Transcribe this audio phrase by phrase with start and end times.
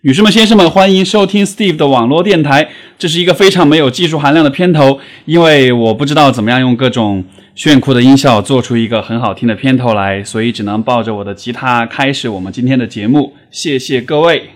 [0.00, 2.68] 女士们、先生们，欢迎收听 Steve 的网络电台。
[2.98, 13.34] 这是一个非常没有技术含量的片头，因为我不知道怎么样用各种炫酷的音效做出一个很好听的片头来，所以只能抱着我的吉他开始我们今天的节目。
[13.50, 14.50] 谢谢各位。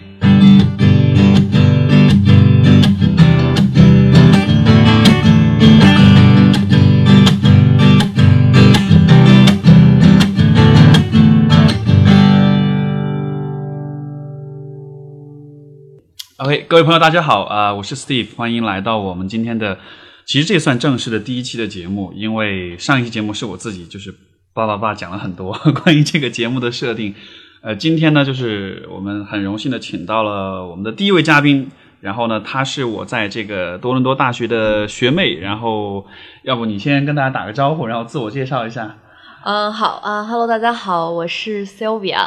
[16.47, 19.77] OK，各位朋友，大家好啊、我是 Steve，欢迎来到我们今天的，
[20.25, 24.15] 其实这也算正式的第一期的节目，因为上一期节目是我自己就是
[24.55, 27.13] 叭叭叭讲了很多 关于这个节目的设定，
[27.63, 31.69] 呃，今天呢，就是我们很荣幸的请到了我们的第一位嘉宾，
[32.01, 36.07] 然后呢，她是我在这个多伦多大学的学妹，然后
[36.45, 38.99] 要不你先跟大家打个招呼，然后自我介绍一下。
[39.47, 42.27] 嗯，好啊哈喽，大家好，我是 Sylvia，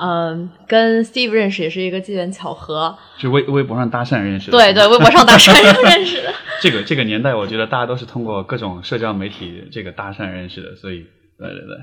[0.00, 5.52] 嗯，跟 Steve 认识也是一个机缘巧合，是微微博上搭讪认识的，对对，微博上搭讪
[5.84, 6.34] 认识的。
[6.60, 11.06] 这个这个年代，我觉得大家都是通过各种社交媒体这个搭讪认识的，所以
[11.38, 11.76] 对对对，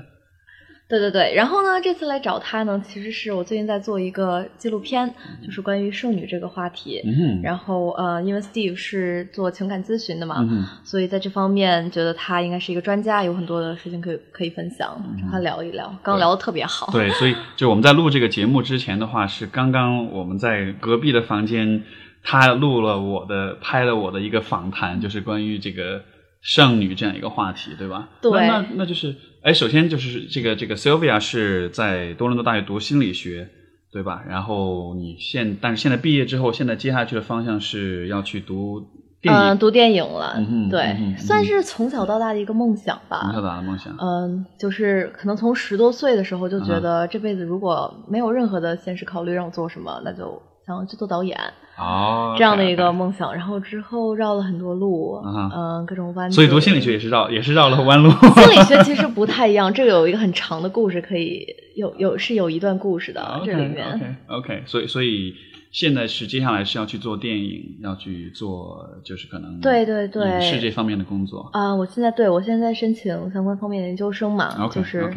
[0.86, 7.00] 对对对，然后呢，这次来找他呢，其实是我最近在做一个纪录片，就是关于剩女这个话题。
[7.06, 15.94] 嗯然后呃，因为 Steve 是做情感咨询的嘛，嗯所以在这方面觉得他应该是一个专家，有很多的事情可以可以分享，找他聊一聊。
[16.02, 16.90] 刚聊的特别好。
[16.90, 21.82] 嗯对，所以就我们在录这个节目之前的话，是刚刚我们在隔壁的房间，
[22.22, 26.02] 他录了我的拍了我的一个访谈，就是关于这个
[26.42, 28.10] 剩女这样一个话题，对吧？
[28.20, 33.48] 对那那那就是，哎，首先就是这个这个 Sylvia 是在多伦多大学读心理学。
[33.94, 34.24] 对吧？
[34.28, 38.80] 然后你现，但是现在毕业之后，现在接下去的方向是要去读
[39.22, 43.20] 电影，嗯，读电影了，嗯对，算是从小到大的一个梦想吧。
[43.22, 43.96] 从小到大的梦想。
[44.00, 51.38] 嗯，就是可能从十多岁的时候就觉得这辈子如果没有任何的现实考虑让我做什么，那就想去做导演
[51.76, 53.34] 哦，这样的一个梦想。
[53.34, 56.34] 然后之后绕了很多路，啊嗯，各种弯折。
[56.34, 58.10] 所以读心理学也是绕，也是绕了弯路。
[58.10, 63.86] 心理学 其实不太一样，这个有一个很长的故事，可以有有是有一段故事的这里面。
[63.92, 65.34] OK OK，所以所以
[65.72, 71.50] 现在是接下来是要去做电影，要去做就是可能对对对影视这方面的工作。
[71.52, 75.12] 啊、我现在对我现在申请相关方面的研究生嘛就是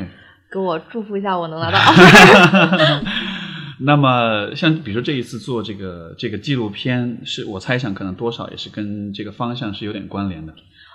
[0.51, 1.78] 给我祝福一下，我能拿到。
[3.79, 10.53] 那么像比如说这一次做这个这个纪录片，是我猜想可能多少也是跟这个方向是有点关联的。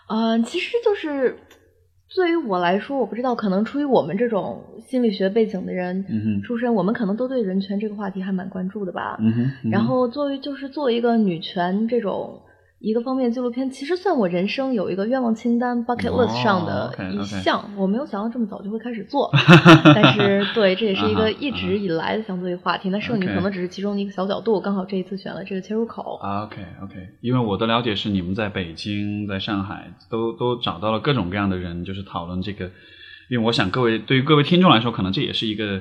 [0.09, 1.39] 嗯，其实就是
[2.15, 9.17] 对于我来说，我不知道，可能出于我们这种心理学背景的人嗯出身，我们可能都对人权这个话题还蛮关注的吧。
[9.21, 12.43] 嗯哼，嗯哼然后作为就是作为一个女权这种
[12.83, 17.71] 一个方面纪录片，其实算我人生有一个愿望清单 bucket 哦 list 上的一项。
[17.77, 19.31] 我没有想到这么早就会开始做，
[19.95, 22.91] 但是对，这也是一个一直以来的想做一个话题。
[22.91, 26.19] 那剩女可能只是其中的一个小角度，刚好这一次选了这个切入口。
[26.21, 32.69] 啊，OK OK，因为我的了解是你们在北京、在上海都都找到了各种各样的人，就是讨论这个。
[33.31, 35.81] 因为我想各位对于各位听众来说，可能这也是一个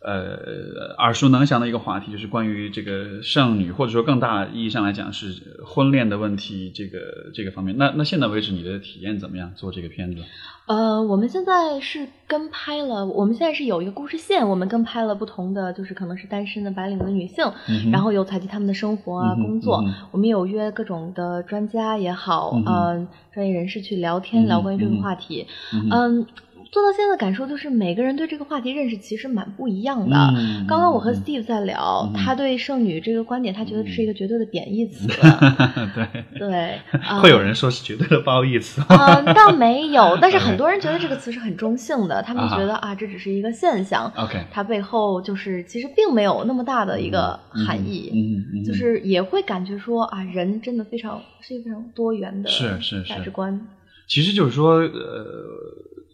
[0.00, 7.76] 呃耳熟能详的一个话题，就是关于这个剩女，或者说更大意义上来讲是婚恋的问题，这个这个方面。
[7.78, 9.52] 那那现在为止你的体验怎么样？
[9.54, 10.22] 做这个片子？
[10.66, 25.46] 呃，我们现在是跟拍了，我们现在是有一个故事线，我们跟拍了不同的，就是可能是单身的白领的女性，嗯然后有采集他们的生活啊、嗯工作嗯，我们有约各种的专家也好，嗯呃，专业人士去聊天，嗯聊关于这个话题，
[25.92, 26.26] 嗯。
[26.72, 30.16] 做到现在的感受就是，每个人对这个话题认识其实蛮不一样的。
[30.36, 35.06] 嗯刚刚我和嗯 Steve 在聊，嗯他对剩女这个观点，他觉得这是一个绝对的贬义词。
[35.94, 38.82] 对，对，啊会有人说是绝对的褒义词。
[38.88, 53.60] 嗯，倒没有， 但是很多人觉得这个词是很中性的，他们觉得啊，这只是一个现象，OK，它背后就是其实并没有那么大的一个嗯含义，嗯嗯，就是也会感觉说啊，人真的非常是一个非常多元的是是是价值观。
[54.08, 55.34] 其实就是说，呃，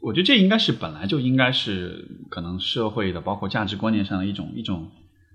[0.02, 4.90] 我觉得这应该是本来就应该是可能社会的，包括价值观念上的一种一种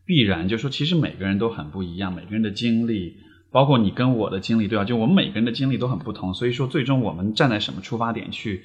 [0.06, 0.48] 必然。
[0.50, 3.16] 就是说，其实每个人都很不一样，每个人的经历，
[3.50, 4.84] 包括你跟我的经历，对吧？
[4.84, 8.62] 就我们每个人的经历都很不同，所以说最终我们站在什么出发点去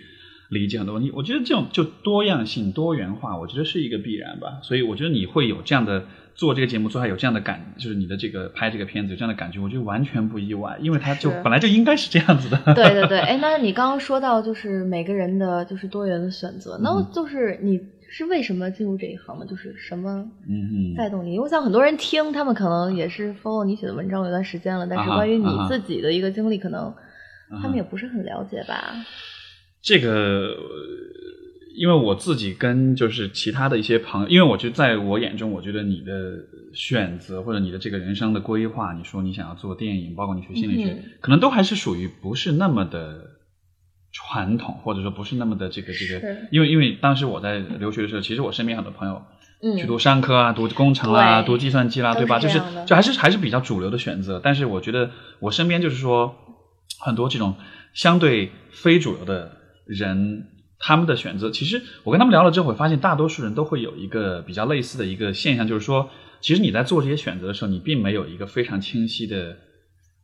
[0.51, 4.59] 理解很多问题，我觉得这种就多样性、多元化，我觉得是一个必然吧。
[4.63, 6.07] 所以我觉得你会有这样的。
[6.35, 12.75] 做这个节目，做还有这样的感，就是你的这个拍这个片子有这样的感觉，我觉得完全不意外，因为它就本来就应该是这样子的。
[12.75, 17.81] 对对对，哎，那你刚刚说到就是每个人的就是多元的选择，那嗯就是你
[18.11, 19.45] 是为什么进入这一行吗？
[19.49, 21.39] 就是什么嗯带动你？
[21.39, 26.93] 我想很多人听，他们可能也是 follow 你写的文章有段时间了，但是关于你自己的一个经历，可能
[27.63, 28.95] 他们也不是很了解吧？
[29.83, 30.57] 这个，呃
[31.75, 36.39] 因为我自己跟就是其他的一些朋友，因为我觉得在我眼中，我觉得你的
[36.75, 43.31] 选择或者你的这个人生的规划，你说你想要做电影，包括你学心理学，嗯可能都还是属于不是那么的
[44.13, 49.23] 传统，或者说不是那么的这个这个，因为因为当时我在留学的时候，其实我身边很多朋友
[49.63, 52.39] 嗯，去读商科啊，读工程啊，读计算机啦，都对吧？
[52.39, 54.41] 就是就还是还是比较主流的选择。
[54.43, 56.35] 但是我觉得我身边就是说
[57.01, 57.55] 很多这种
[57.95, 60.49] 相对非主流的人，
[60.83, 66.11] 他们的选择，其实我跟他们聊了之后，我发现大多数人都会有一个比较类似的一个现象，就是说，
[66.43, 69.57] 其实你在做这些选择的时候，你并没有一个非常清晰的。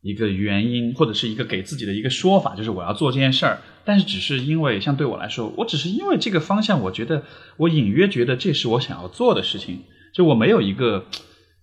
[0.01, 7.25] 一个原因，或者是一个给自己的一个说法，就是我要做这件事儿，但是只是因为像对我来说，我只是因为这个方向，我觉得
[7.57, 9.81] 我隐约觉得这是我想要做的事情，
[10.15, 11.05] 就我没有一个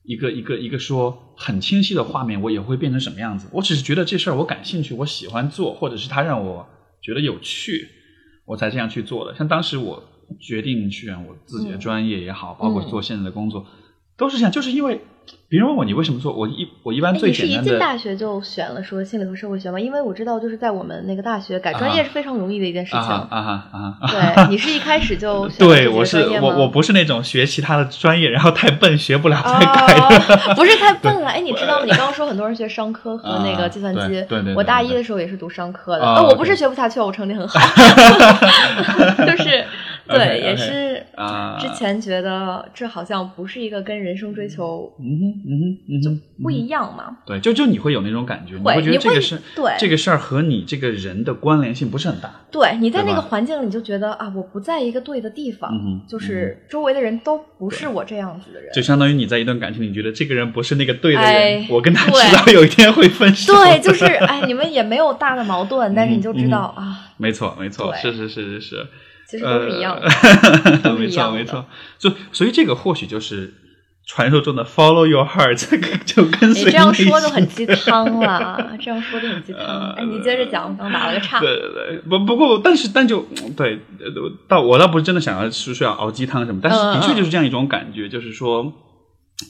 [0.03, 3.47] 一个一个一个说很清晰的画面，我也会变成什么样子。
[3.53, 6.67] 我只是觉得这事儿我感兴趣，我喜欢做，或者是它让我
[7.01, 7.87] 觉得有趣，
[8.45, 9.35] 我才这样去做的。
[9.35, 10.03] 像当时我
[10.39, 13.65] 决定选我自己的专业也好，包括做现在的工作，
[14.17, 15.01] 都是这样，就是因为
[15.47, 17.77] 别人问我你为什么做，我一我一般哎最你是一进。
[17.79, 19.79] 大学就选了说心理和社会学吗？
[19.79, 22.99] 因为我知道，就是在我们那个大学改专业是非常容易的一件事情。
[22.99, 24.07] 啊哈啊哈！
[24.07, 30.01] 对， 你是一开始就选了对，我是我我不是那种学其他的专业，然后太笨学不了才改的。
[30.03, 31.29] 哦，不是太笨了。
[31.35, 31.85] 哎，你知道吗？
[31.85, 36.05] 你刚刚说很多人学商科和那啊个计算机，对对对对我大一的时候也是读商科的。
[36.23, 37.59] 我不是学不下去，我成绩很好，
[39.25, 39.65] 就是
[40.09, 41.57] 对也是啊。
[41.59, 47.17] 之前觉得这好像不是一个跟人生追求嗯哼嗯哼嗯哼，不一样嘛。
[47.25, 49.73] 对，就就你会有那种感觉，你会会觉得这个事对。
[49.79, 52.31] 这个事儿和你这个人的关联性不是很大。
[52.51, 58.71] 对，你在那个环境里，你就觉得啊，我不在一个对的地方，嗯就是周围的人都不是我这样子的人。
[58.73, 63.53] 就相当于你在一段感情里，你觉得这个人不是那个对的人，哎我跟他对迟早有一天会分手。
[63.53, 68.87] 对，就是哎，你们也没有大的矛盾， 但是你就知道、啊，没错，没错，是是是是是，
[69.27, 70.07] 其实都是一样的。
[70.97, 71.65] 没错没错。
[71.97, 73.53] 就所以这个或许就是
[74.07, 79.91] 传说中的 follow your heart，这个就跟随你这样说就很鸡汤了，这样说就很鸡汤。
[79.93, 81.39] 哎，你接着讲，我刚打了个岔。
[81.39, 83.25] 对对对，不不过，但是但就
[83.57, 84.05] 对，呃
[84.47, 88.71] 倒我倒不是真的想要说说要熬鸡汤什么，但是的确就是这样一种感觉，就是说，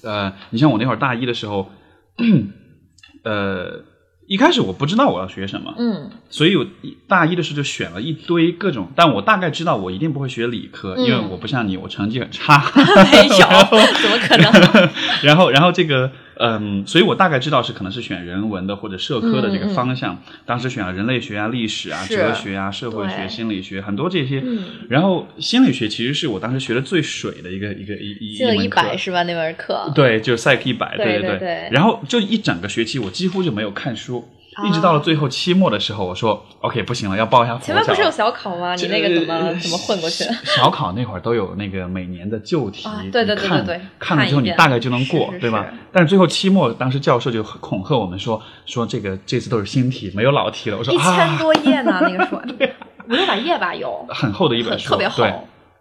[0.04, 1.69] 呃，你像我那会儿大一的时候，
[3.24, 3.83] 呃，
[4.27, 6.66] 一开始我不知道我要学什么，嗯所以我
[7.07, 12.57] 大一的时候就选了一堆各种，但我大概知道我一定不会学理科，因为嗯我不像你，我成绩很差。
[13.12, 13.38] 没有，
[14.01, 14.89] 怎么可能？
[15.22, 20.22] 然后，然后这个，嗯，所以我大概知道是可能是选人文的或者社科的这个嗯嗯方向。
[20.46, 24.42] 当时选了人类学啊、历史啊、哲学啊、社会学、心理学，很多这些。
[24.46, 29.24] 嗯然后心理学其实是我当时学的最水的一个一个一一一门课百是吧？
[29.24, 29.92] 那门课。
[29.96, 38.74] 对，就是 Psych 一百，对对对然后就一整个学期，我几乎就没有看书，啊一直到了最后期末的时候，我说 OK 不行了，要报一下佛教前面不是有小考吗？
[38.75, 40.24] 你那个怎么怎么混过去？
[40.44, 45.66] 小考那会儿都有那个每年的旧题，啊对对对对对看了之后你大概就能过，对吧？
[45.92, 50.78] 但是最后期末，当时教授就恐吓我们说，说这个这次都是新题，没有老题了。
[50.78, 52.36] 我说一千啊，多页呢，那个书
[53.08, 55.34] 五六百页吧有，很厚的一本书，特别厚对。。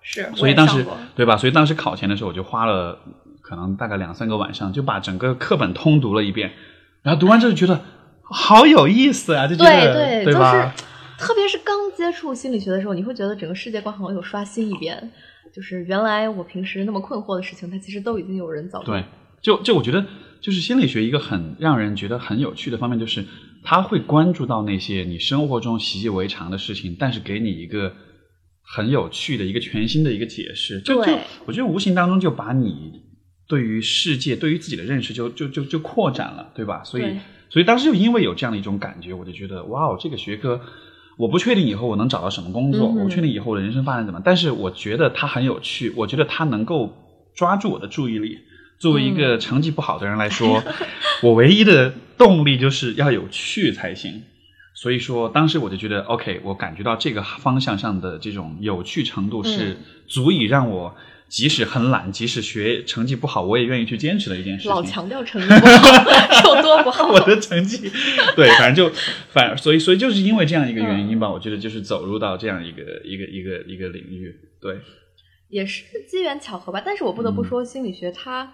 [0.06, 0.84] 是，所以当时
[1.16, 1.34] 对吧？
[1.34, 2.98] 所以当时考前的时候，我就花了
[3.40, 6.52] 可能大概两三个晚上，就把整个课本通读了一遍。
[7.00, 7.80] 然后读完之后觉得
[8.24, 10.70] 好有意思啊，就觉对得对，就是？
[11.16, 15.12] 特别是刚接触心理学的时候，你会觉得整个世界观好像有刷新一遍，
[15.54, 19.04] 就是原来我平时那么困惑的事情，它其实都已经有人早就对，
[19.40, 20.04] 就就我觉得，
[20.40, 23.24] 就是心理学一个很让人觉得很有趣的方面，就是
[23.62, 27.94] 他会关注到那些你生活中习以为常的事情，但是给你一个
[28.62, 30.80] 很有趣的一个全新的一个解释。
[30.80, 33.02] 就就对我觉得无形当中就把你
[33.46, 36.82] 对于世界、对于自己的认识就就就就扩展了，对吧？
[36.82, 37.18] 所以对
[37.54, 40.60] 所以当时就因为有这样的一种感觉，我就觉得哇哦，这个学科。
[41.16, 46.92] 我不确定以后我能找到什么工作，嗯我不确定以后我的人生发展怎么，但是我觉得它很有趣，我觉得它能够
[47.36, 48.40] 抓住我的注意力。
[48.80, 50.64] 作为一嗯个成绩不好的人来说，
[51.22, 54.22] 我唯一的动力就是要有趣才行。
[54.74, 59.76] 所以说，当时我就觉得，OK，我感觉到这个方向上的这种有趣程度是
[60.08, 60.96] 足以让我
[61.28, 64.70] 即使很懒，即使学成绩不好，我也愿意去坚持的一件事情。
[64.70, 67.08] 老强调成绩不好是 有多不好。
[67.12, 67.90] 我的成绩，
[68.36, 68.94] 对，反正就
[69.30, 74.76] 反，所以所以就是因为这样一个原因吧，我觉得就是走入到这样一个一个一个一个领域，对，
[75.48, 76.80] 也是机缘巧合吧。
[76.84, 78.52] 但是我不得嗯不说，心理学它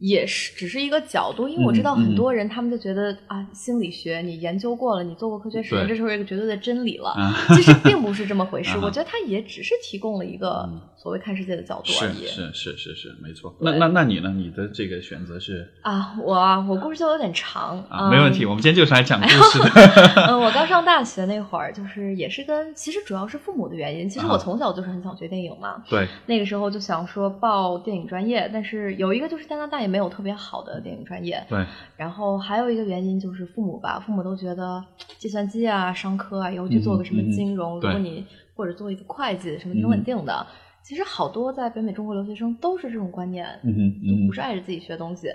[0.00, 7.14] 也是只是一个角度，因为我知道很多人，他们就觉得啊，心理学你研究过了，你做过科学实验，这是一个绝对的真理了。
[7.54, 8.78] 其实并不是这么回事。
[8.78, 10.66] 我觉得它也只是提供了一个
[10.96, 12.26] 所谓看世界的角度而已。
[12.26, 13.54] 是是是是没错。
[13.60, 14.30] 那那那你呢？
[14.30, 18.46] 你的这个选择是啊，我啊，我故事就有点长啊，没问题。
[18.46, 19.68] 我们今天就是来讲故事的。
[20.28, 24.08] 嗯，我刚上大学那会儿，就是也是跟其实主要是父母的原因。
[24.08, 25.82] 其实我从小就是很想学电影嘛。
[25.90, 26.08] 对。
[26.24, 29.89] 那个时候就想说报电影专业，但是有一个就是加拿大也。
[29.90, 31.66] 没有特别好的电影专业，对。
[31.96, 34.82] 然后还有一个原因就是父母吧，父母都觉得
[35.18, 40.46] 计算机啊、商科啊，以后去做个什么金融，如果你或者做一个会计，什么挺稳定的。
[40.82, 45.28] 其实好多在北美中国留学生都是这种观念，嗯嗯不是爱着自己学东西。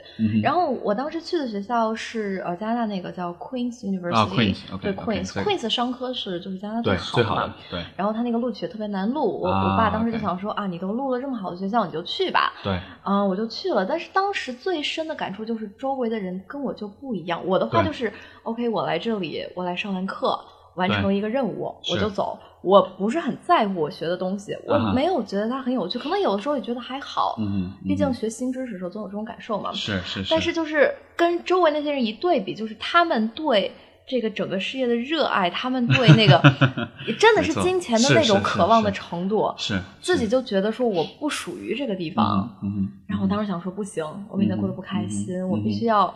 [0.43, 7.55] 然后我当时去的学校是呃加拿大那个叫 Queen's University，对 Queen's，Queen's 商科是就是加拿大最好的嘛。
[7.69, 7.81] 对。
[7.95, 12.51] 然后他那个录取特别难录，我我爸当时就想说啊，你都录了这么好的学校，你就去吧。
[12.63, 12.77] 对。
[13.03, 17.45] 啊，我就去了，但是当时最深的感触就是周围的人跟我就不一样。
[17.45, 18.11] 我的话就是
[18.43, 20.37] OK，我来这里，我来上完课。
[20.75, 22.37] 完成一个任务，我就走。
[22.65, 25.99] 我不是很在乎我学的东西，我没有觉得它很有趣。
[25.99, 29.71] 可能有的时候也觉得还好，嗯，毕竟学新知识的时候总有这种感受嘛。
[29.71, 30.31] 是是是。
[30.31, 33.71] 但是就是跟周围那些人一对比，就是他们对
[34.07, 36.41] 这个整个事业的热爱，他们对那个
[37.19, 42.49] 真的是金钱的那种渴望的程度，是自己就觉得说我不属于这个地方。
[42.63, 42.89] 嗯。
[43.05, 46.11] 然后我当时想说不行，我每天过得不开心，我必须要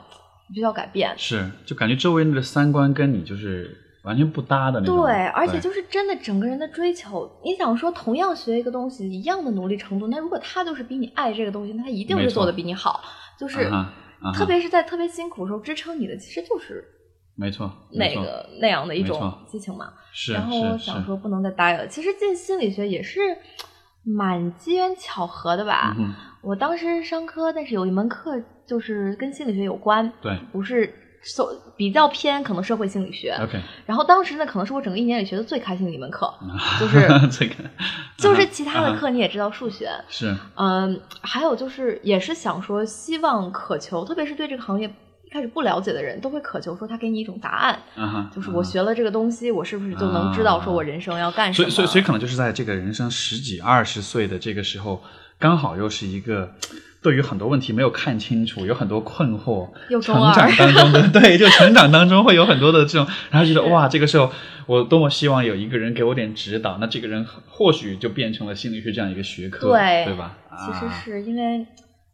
[0.48, 1.14] 必须要改变。
[1.16, 3.86] 是，就感觉周围人的三观跟你就是。
[4.04, 5.04] 完全不搭的那种。
[5.04, 7.30] 对，而且就是真的整个人的追求。
[7.44, 13.02] 你想说，同样学一个东西，一样的努力程度，那如果他就是比你爱这个东西，那他一定是做的比你好。
[13.38, 13.70] 就是，
[14.34, 16.84] 特别是在特别辛苦的时候支撑你的，其实就是
[17.36, 19.94] 没错，那个那样的一种激情嘛。
[20.12, 20.34] 是。
[20.34, 21.88] 然后我想说，不能再待了。
[21.88, 23.20] 其实进心理学也是
[24.04, 25.96] 蛮机缘巧合的吧。
[26.42, 30.12] 我当时商科，但是有一门课就是跟心理学有关。
[30.22, 30.38] 对。
[30.52, 30.94] 不是。
[31.22, 36.34] So 比较偏可能社会心理学，OK，然后当时呢，可能是我整个一年里学的最开心的一门课，
[36.80, 37.56] 就是 这个，
[38.18, 44.88] 就是其他的课你也知道，数学是，嗯，还有就是也是想说，希望渴求，特别是对这个行业
[45.26, 47.80] 一开始不了解的人，都会渴求说他给你一种答案，
[48.34, 51.70] 就是我学了这个东西，我是不是就能知道说我人生要干什么？
[51.70, 55.04] 所以，所以，所以可能就是在这个人生十几二十岁的这个时候，
[55.38, 56.54] 刚好又是一个。
[57.02, 59.70] 对于很多问题没有看清楚，有很多困惑。
[60.02, 64.32] 成长当中的 对，就成长当中会有很多的这种，然后觉得哇，这个时候
[64.68, 66.78] 我多么希望有一个人给我点指导。
[66.80, 70.38] 那这个人或许就变成了心理学这样一个学科，对对吧？
[70.58, 71.66] 其实是因为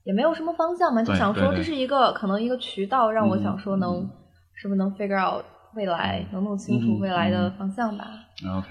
[0.04, 4.08] 也没有什么方向嘛，就想说这是一个可能一个渠道，让我想说能
[4.54, 5.44] 是不是能 figure out
[5.76, 8.06] 未来，能弄清楚未来的方向吧。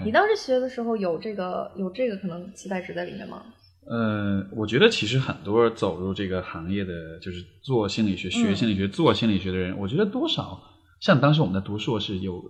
[0.05, 3.41] 你当时学的时候有这个有这个可能期待值在里面吗？
[3.87, 10.59] 呃，我觉得其实很多走入这个行业的，就是做心理学、学心理学、做心理学的人，我觉得多少
[10.99, 12.43] 像当时我们在读硕士，有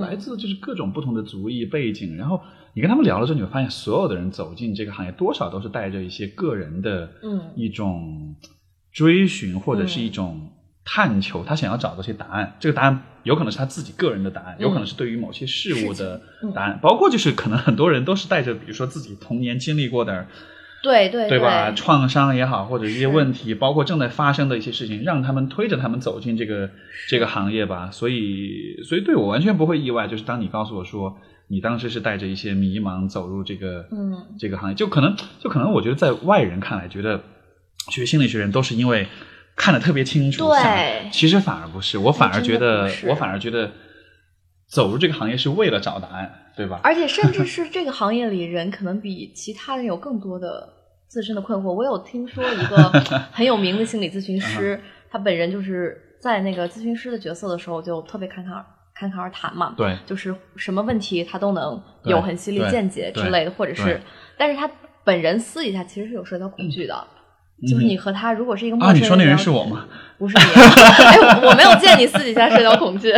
[0.00, 2.40] 来自就是各种不同的族裔背景，然后
[2.72, 7.10] 你跟他们聊了之后，你会发现所有的人走进这个行业，多少都是带着一些个人的
[7.54, 8.34] 一种
[8.90, 10.50] 追寻或者是一种
[10.82, 12.56] 探求，他想要找到些答案。
[12.58, 16.22] 这个答案有可能是他自己个人的答案，有可能是对于某些事物的
[16.54, 20.26] 答案，包括就是可能很多人都是带着，比如说自己童年经历过的。
[20.82, 21.72] 对对对吧？
[21.72, 26.70] 创伤也好，或者一些问题，包括正在发生的一些事情，让他们推着他们走进这个
[27.08, 27.90] 这个行业吧。
[27.90, 30.08] 所以，所以对我完全不会意外。
[30.08, 31.16] 就是当你告诉我说，
[31.48, 37.20] 你当时是带着一些迷茫走入这个嗯这个行业，就可能就可能我觉得在外人看来，觉得
[37.90, 39.06] 学心理学人都是因为
[39.56, 40.48] 看得特别清楚。
[40.48, 43.70] 对，其实反而不是，我反而觉得，我反而觉得
[44.70, 46.32] 走入这个行业是为了找答案。
[46.56, 46.80] 对吧？
[46.82, 50.68] 而且甚至 是这个行业里人，可能比其他人有更多的
[51.08, 51.72] 自身的困惑。
[51.72, 52.76] 我有听说一个
[53.32, 54.78] 很有名的心理咨询师，
[55.10, 58.52] 他本人就是在那个咨询师的角色的时候，就特别侃侃
[58.94, 59.72] 侃侃而谈嘛。
[59.74, 63.98] 对，就是什么问题他都能有很犀利见解之类的，或者是，
[64.36, 64.70] 但是他
[65.02, 67.06] 本人私底下其实是有社交恐惧的。
[67.66, 69.86] 就是你和他如果是一个陌生人，你说那人是我吗？
[70.18, 70.44] 不是你，
[71.04, 73.14] 哎，我没有见你私底下社交恐惧。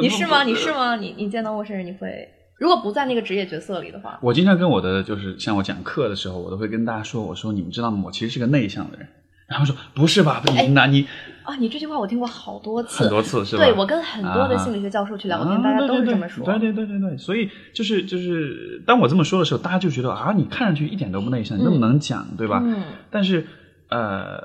[0.00, 0.44] 你是吗？
[0.44, 0.96] 你是吗？
[0.96, 8.02] 你你见到陌生人你会，如果不在那个职业角色里的话，我经常跟我的就是像我讲课的时候，我都会跟大家说，我说你们知道吗？
[8.04, 9.06] 我其实是个内向的人。
[9.46, 10.42] 然后说不是吧？
[10.46, 11.06] 你那你
[11.42, 13.62] 啊，你这句话我听过好多次，很多次是吧？
[13.62, 16.42] 对我跟很多的心理学教授去聊天，大家都是这么说。
[16.46, 22.62] 对对对对对，所以就是就是当我这么说的时候，大家就觉得啊，你看上去一点都不内向，你那么能讲，对吧？
[22.64, 22.84] 嗯。
[23.10, 23.46] 但是
[23.90, 24.42] 呃，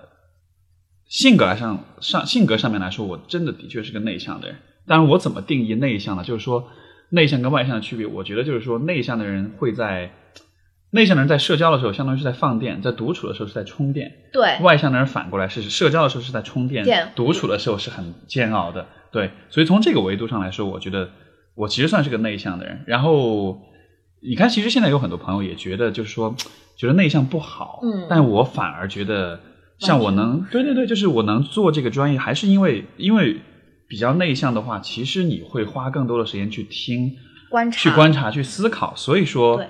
[1.05, 4.57] 性格上上性格上面来说，我真的的确是个内向的人。
[4.89, 6.23] 但是我怎么定义内向呢？
[6.23, 6.67] 就是说，
[7.09, 10.11] 内向跟外向的区别，我觉得就是说，内向的人会在
[10.89, 14.11] 内向的人在社交的时候，相当于是在放电；在独处的时候是在充电。
[14.33, 18.87] 对，外向的人反过来是社交的时候是在充电，电独处的时候是很煎熬的。
[19.11, 21.09] 对，所以从这个维度上来说，我觉得
[21.53, 22.81] 我其实算是个内向的人。
[22.87, 23.61] 然后
[24.21, 26.35] 你看，其实现在有很多朋友也觉得，就是说
[26.75, 29.39] 觉得内向不好，嗯但我反而觉得，
[29.77, 33.39] 像我能，对对对，就是我能做这个专业，还是因为因为
[33.89, 37.17] 比较内向的话，其实你会花更多的时间去听、
[37.49, 39.61] 观察去观察、去思考，所以说。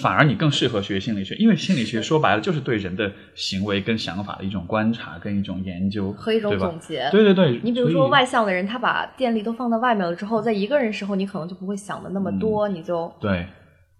[0.00, 7.06] 反而你更适合学心理学，因为心理学说白了就是对人的行为跟想法的一种观察跟一种研究和一种总结。
[7.12, 13.46] 对对对，你比如说外向的人，他把电力都放到外面了之后，在一个人时候，你可能就不会想的那么多，嗯你就对，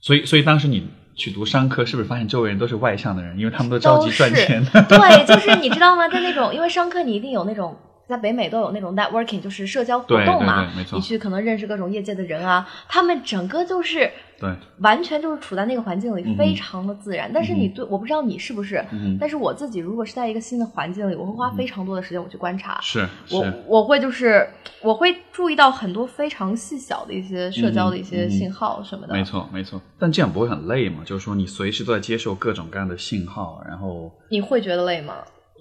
[0.00, 4.64] 所以所以当时你去读商科，是不是发现周围人都是外向的人，因为他们都着急赚钱？
[4.88, 6.08] 对，就是你知道吗？
[6.08, 7.76] 在那种，因为商科你一定有那种。
[8.08, 17.30] 在北美都有那种 networking，就是社交活动嘛，对对没错你去可能认识各种业界的人啊，他们整个就是对，完全就是处在那个环境里，非常的自然。
[17.32, 24.46] 但是你对，我不知道你是不是，嗯但是我自己如果是在一个新的环境里，我会花非常多的时间我去观察，是我是，我会就是
[24.82, 29.14] 我会注意到很多非常细小的一些社交的一些信号什么的。
[29.14, 29.80] 没错没错。
[29.98, 31.02] 但这样不会很累吗？
[31.04, 35.14] 就是说你随时都在接受各种各样的信号，然后你会觉得累吗？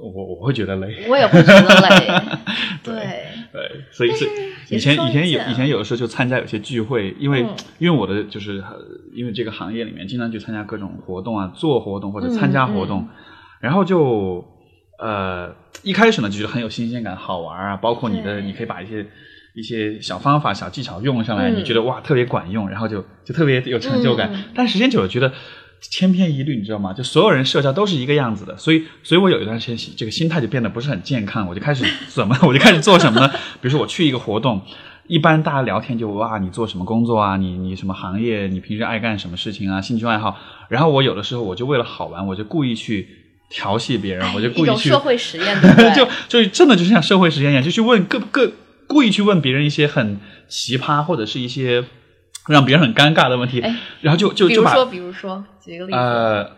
[0.09, 1.05] 我我会觉得累。
[1.09, 2.07] 我也会觉得累。
[2.83, 2.93] 对，
[3.51, 4.25] 对，所以是
[4.69, 8.75] 以前以前有以前有的时候就参加有些聚会，因为、嗯因为我的就是呃
[9.13, 13.09] 因为这个行业里面经常去参加各种活动啊，做活动或者参加活动，嗯
[13.59, 14.43] 然后就
[14.99, 15.53] 呃
[15.83, 19.05] 一开始呢就觉得很有新鲜感，好玩啊，包括你的你可以把一些。
[19.53, 24.31] 一些小方法、小技巧用上来，嗯你觉得哇特别管用，然后就就特别有成就感。
[24.55, 25.33] 但时间久了，觉得
[25.81, 26.93] 千篇一律，你知道吗？
[26.93, 33.27] 就所有人社交都是一个样子的，所以，所以我有一段时间这个心态就变得不是很健康，我就开始 怎么，我就开始做什么呢？
[33.29, 34.61] 比如说我去一个活动，
[35.07, 37.35] 一般大家聊天就哇，你做什么工作啊？
[37.37, 38.47] 你你什么行业？
[38.47, 39.81] 你平时爱干什么事情啊？
[39.81, 40.37] 兴趣爱好？
[40.69, 43.07] 然后我有的时候我就为了好玩，我就故意去
[43.49, 45.93] 调戏别人，我就故意去社会实验，对对？
[45.95, 48.51] 就就真的就像社会实验一样，就去问各各
[48.87, 51.83] 故意去问别人一些很奇葩或者是一些
[52.47, 56.51] 让别人很尴尬的问题，哎然后就就就把比如说，比如说，举一个例子，呃，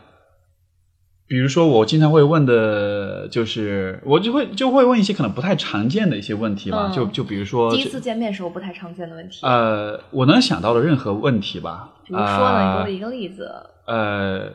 [1.28, 13.52] 比如说我经常会问的，就是我就会就会问一些可能不太常见的一些问题吧，嗯就就比如说第一次见面时候不太常见的问题，呃，我能想到的任何问题吧，比如说呢，你给呃我一个例子。
[13.86, 14.50] 呃，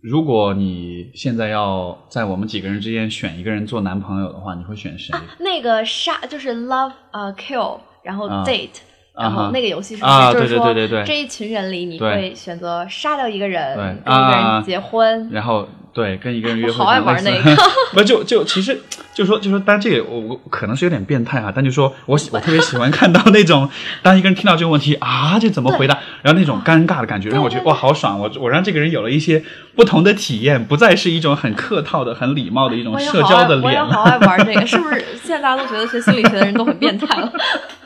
[0.00, 5.14] 如果你现在要在我们几个人之间选一个人做男朋友的话，你会选谁？
[5.40, 8.78] 那个杀就是 love 呃 kill，然后啊 date，、
[9.14, 15.28] 然后那个游戏是不是、啊对对就是说对对对这一群人里你会选择杀掉一个人，对跟一个啊人结婚？
[15.30, 17.54] 然后对跟一个人约会， 我好爱玩那个。
[17.56, 18.80] 个，不就就其实
[19.12, 23.68] 就说就说，当然这个我我可能是有点变态啊，但就说我喜我特别喜欢看到那种，
[24.00, 29.42] 当一个人听到这个问题啊，这怎么回答，然后那种尴尬的感觉，让我觉得哇好爽，我我让这个人有了一些
[29.74, 35.04] 不同的体验，不再是一种很客套的、很礼貌的一种我也社交的脸好爱玩这个，是不是？
[35.22, 37.32] 现在大家都觉得学心理学的人都很变态了，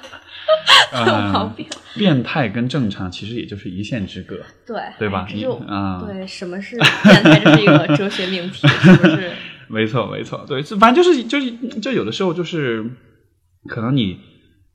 [1.97, 4.37] 变态跟正常其实也就是一线之隔。
[4.67, 5.27] 对对吧
[6.07, 7.41] 对，什么是变态？
[7.41, 9.31] 这是一个哲学命题，是不是？
[9.69, 12.85] 没错，没错，对，反正就是就是就有的时候就是，
[13.69, 14.19] 可能你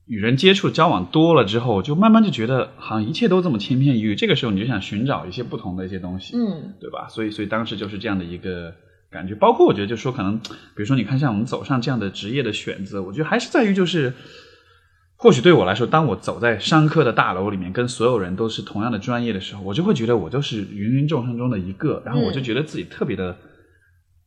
[0.07, 4.15] 与人接触交往多了之后，就慢慢就觉得好像一切都这么千篇一律。
[4.15, 7.07] 这个时候你就想寻找一些不同的一些东西，嗯，对吧？
[7.09, 8.73] 所以所以当时就是这样的一个
[9.11, 9.35] 感觉。
[9.35, 14.13] 包括我觉得就是说，可能比如说你看像我们走上这样的职业的选择，我觉得还是在于就是。
[15.21, 23.37] 或许对我来说，当我走在商科的大楼里面，跟所有人都是同样的专业的时候，我就会觉得我就是芸芸众生中的一个，然后我就嗯觉得自己特别的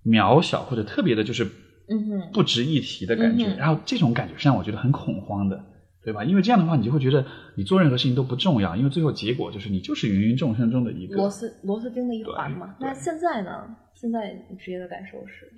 [0.04, 1.44] 渺小，或者特别的就是
[1.88, 3.46] 嗯哼不值一提的感觉。
[3.46, 5.64] 嗯然后这种感觉是让我觉得很恐慌的，
[6.04, 6.22] 对吧？
[6.24, 7.24] 因为这样的话，你就会觉得
[7.56, 11.16] 你做任何事情都不重要，因为最后结果就是你就是芸芸众生中的一个。
[11.16, 12.74] 螺丝螺丝钉的一环嘛。
[12.78, 13.50] 那现在呢？
[13.94, 15.48] 现在你职业的感受是？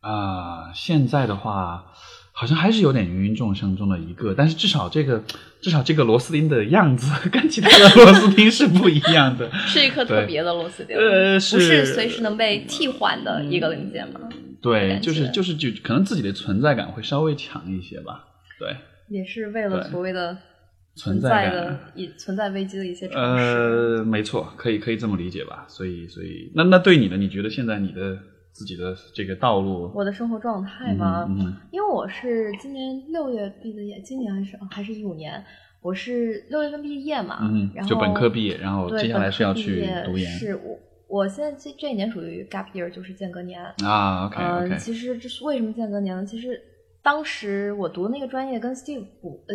[0.00, 1.92] 啊、现在的话，
[2.38, 5.24] 好像还是有点芸芸众生中的一个，但是至少这个
[5.62, 9.50] 至少这个螺丝钉的样子 跟其他的螺丝钉是不一样的。
[9.66, 14.20] 是一颗特别的螺丝钉，呃不是是随时能被替换的一个零件吗？
[14.60, 18.26] 对，就是就是就可能自己的存在感会稍微强一些吧。
[18.58, 18.76] 对，
[19.08, 20.36] 也是为了对所谓的
[20.94, 23.06] 存存在的以存在危机的一些。
[23.08, 25.64] 呃，没错，可以可以这么理解吧。
[25.68, 28.18] 所以所以那那对你的，你觉得现在你的
[28.56, 31.26] 自己的这个道路，我的生活状态吗？
[31.28, 35.44] 嗯嗯因为我是今年六月毕的业，今年还是还是一五年，
[35.82, 43.62] 我是六月份毕业嘛，嗯然后就本科毕业，然后接下来是要去读研是我我现在这这一年属于 gap year，就是间隔年。
[43.84, 44.24] 啊。
[44.26, 46.24] OK 嗯、其实这是为什么间隔年呢？
[46.24, 46.58] 其实
[47.02, 49.04] 当时我读的那个专业跟 Steve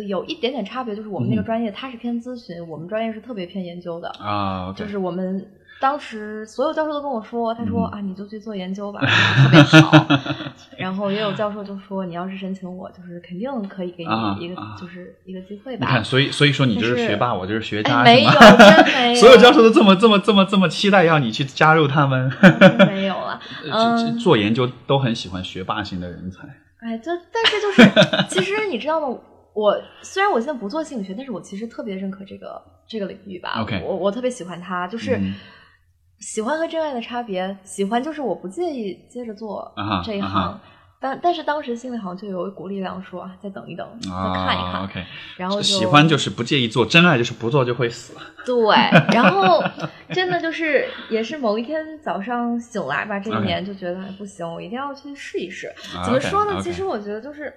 [0.06, 5.44] 有一点点差别，就是我们那个嗯专业它是偏咨询，我们专业是特别偏研究的，啊就是我们
[5.82, 10.06] 当时所有教授都跟我说，他说、啊，你就去做研究吧，特别好。
[10.78, 15.84] 然后也有教授就说，你要是申请我，就是肯定可以给啊你一个、啊就是一个机会吧。
[15.84, 23.40] 你看，所以所以说你就是学霸，我就是学渣，哎，没有，真没 有，所有教授都这么这么这么这么期待要你去加入他们，真没有了。
[23.68, 26.46] 嗯做研究都很喜欢学霸型的人才。
[26.78, 29.18] 哎，就但是就是，其实你知道吗？
[29.54, 33.60] 我虽然我现在不做心理学，但是我其实特别认可这个这个领域吧。
[33.60, 35.34] OK 我我特别喜欢它，就是嗯
[36.22, 37.54] 喜欢和真爱的差别。
[37.64, 40.58] 喜欢就是我不介意接着做这一行，
[41.00, 44.74] 但但是当时心里好像就有一股力量说，啊再等一等，再看一看。
[44.74, 45.04] 啊，OK，
[45.36, 48.14] 然后就喜欢就是不介意做，真爱就是不做就会死。
[48.46, 48.54] 对，
[49.12, 49.60] 然后
[50.14, 55.66] 真的就是也是某一天早上醒来吧，这一年就觉得哎不行，我一定要去试一试。
[55.96, 57.52] 啊怎么说呢其实我觉得就是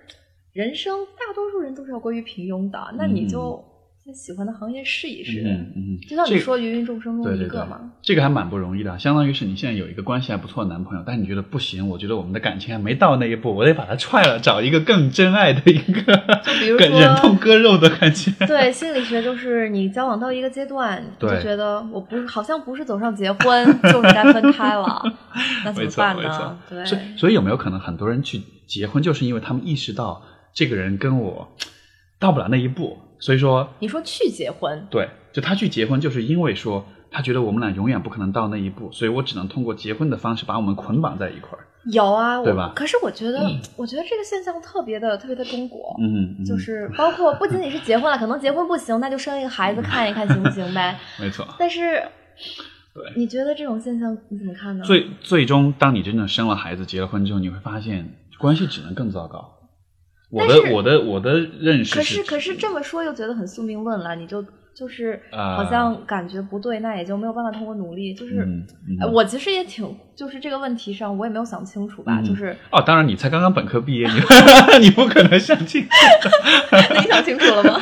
[0.54, 3.64] 人生大多数人都是要归于平庸的，那你嗯就
[4.06, 5.42] 在喜欢的行业试一试。
[5.42, 9.00] 嗯嗯，就像你说芸芸众生中一个嘛，，这个还蛮不容易的。
[9.00, 16.02] 相当于是你现在有一个关系还不错的男朋友，但你觉得不行，我觉得我们的感情还没到那一步，我得把他踹了，找一个更真爱的一个，
[16.44, 18.32] 就比如说忍痛割肉的感觉。
[18.46, 25.02] 对，心理学就是你交往到一个阶段，就觉得我不是好像不是走上结婚， 就是该分开了，
[25.66, 26.60] 那怎么办呢？
[26.70, 30.22] 对，所以所以有没有可能很多人去结婚，就是因为他们意识到
[30.54, 31.56] 这个人跟我
[32.20, 41.66] 到不了那一步，所以说你说去结婚，对，就他去结婚，就是因为说他觉得我们俩永远不可能到那一步，所以我只能通过结婚的方式把我们捆绑在一块儿。
[41.92, 43.40] 有啊，对吧可是我觉得，
[43.78, 51.00] 我觉得这个现象特别的特别的中国，嗯，嗯就是包括不仅仅是结婚了，可能结婚不行，那就生一个孩子 看一看行不行呗。
[51.20, 51.48] 没错。
[51.58, 52.04] 但是，
[52.94, 54.86] 对你觉得这种现象你怎么看呢？
[54.86, 58.08] 最最终，当你真正生了孩子、结了婚之后，你会发现
[58.38, 59.55] 关系只能更糟糕。
[60.36, 64.44] 我的我的我的认识可是可是这么说又觉得很宿命论了，你就
[64.76, 68.14] 就是啊好像感觉不对，那也就没有办法通过努力。
[68.14, 74.20] 就是、嗯嗯呃我其实也挺就是这个问题上我也没有想清楚吧，嗯就是哦，当然你才刚刚本科毕业，你
[74.84, 75.88] 你不可能想清楚。
[77.02, 77.80] 你想清楚了吗？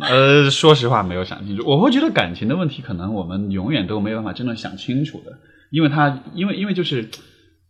[0.00, 1.62] 呃，说实话没有想清楚。
[1.66, 5.32] 我会觉得感情的问题，可能我们永远都没办法真的想清楚的，
[5.70, 7.08] 因为他，因为因为就是，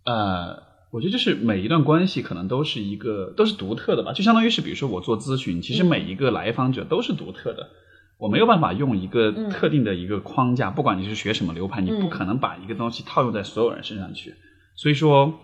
[0.05, 0.63] 呃，
[0.97, 7.69] 我觉得就是每一段关系可能都是一个都是独特的吧，就相当于是比如说我做咨询，其实每一个来访者都是独特的。
[8.17, 14.37] 我没有办法用一个嗯特定的一个框架，不管你是学什么流派，你不嗯可能把一个东西套用在所有人身上去。
[14.75, 15.39] 所以说，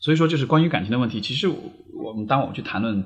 [0.00, 1.56] 所以说就是关于感情的问题，其实我
[1.92, 3.04] 我们当我们去谈论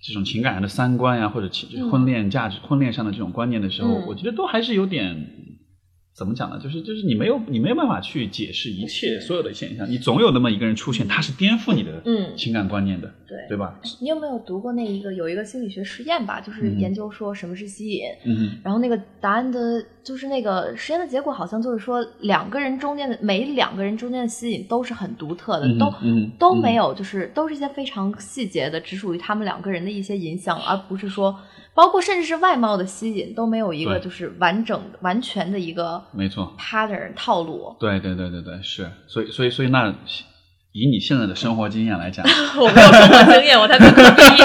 [0.00, 5.51] 这种情感上的三观呀、或者情嗯婚恋价值、婚恋上的这种观念的时候，嗯我觉得都还是有点
[6.14, 6.60] 怎么讲呢？
[6.62, 13.80] 就是就是你没有你没有办法去解释一切所有的现象，你总有那么一个人出现，他是颠覆你的嗯情感观念的，对对吧？
[14.00, 16.38] 你有没有读过那一个有一个心理学实验吧？
[16.40, 31.34] 就是嗯研究说什么是吸引，嗯然后那个答案的，就是那个实验的结果，好像就是说两个人中间的每两个人中间的吸引都是很独特的，嗯都、嗯都没有，就是都是一些非常细节的，只属于他们两个人的一些影响，而不是说
[31.74, 37.74] 包括甚至是外貌的吸引都没有一个就是完整的、完全的一个没错，pattern 套路。
[37.80, 39.94] 对对对对对，是，所以所以所以那
[40.72, 42.24] 以你现在的生活经验来讲，
[42.60, 44.44] 我没有生活经验，我才本科毕业。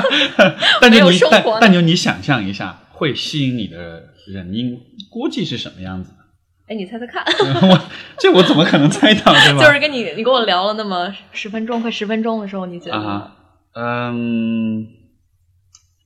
[0.80, 4.78] 但没就你但有生活但就你想象一下，会吸引你的人应
[5.10, 6.18] 估计是什么样子的？
[6.66, 7.22] 哎，你猜猜看，
[7.68, 7.78] 我
[8.18, 9.60] 这我怎么可能猜到，对吧？
[9.66, 13.30] 就是跟你你跟我聊了那么十分钟，快十分钟的时候，你觉得
[13.74, 14.86] 嗯，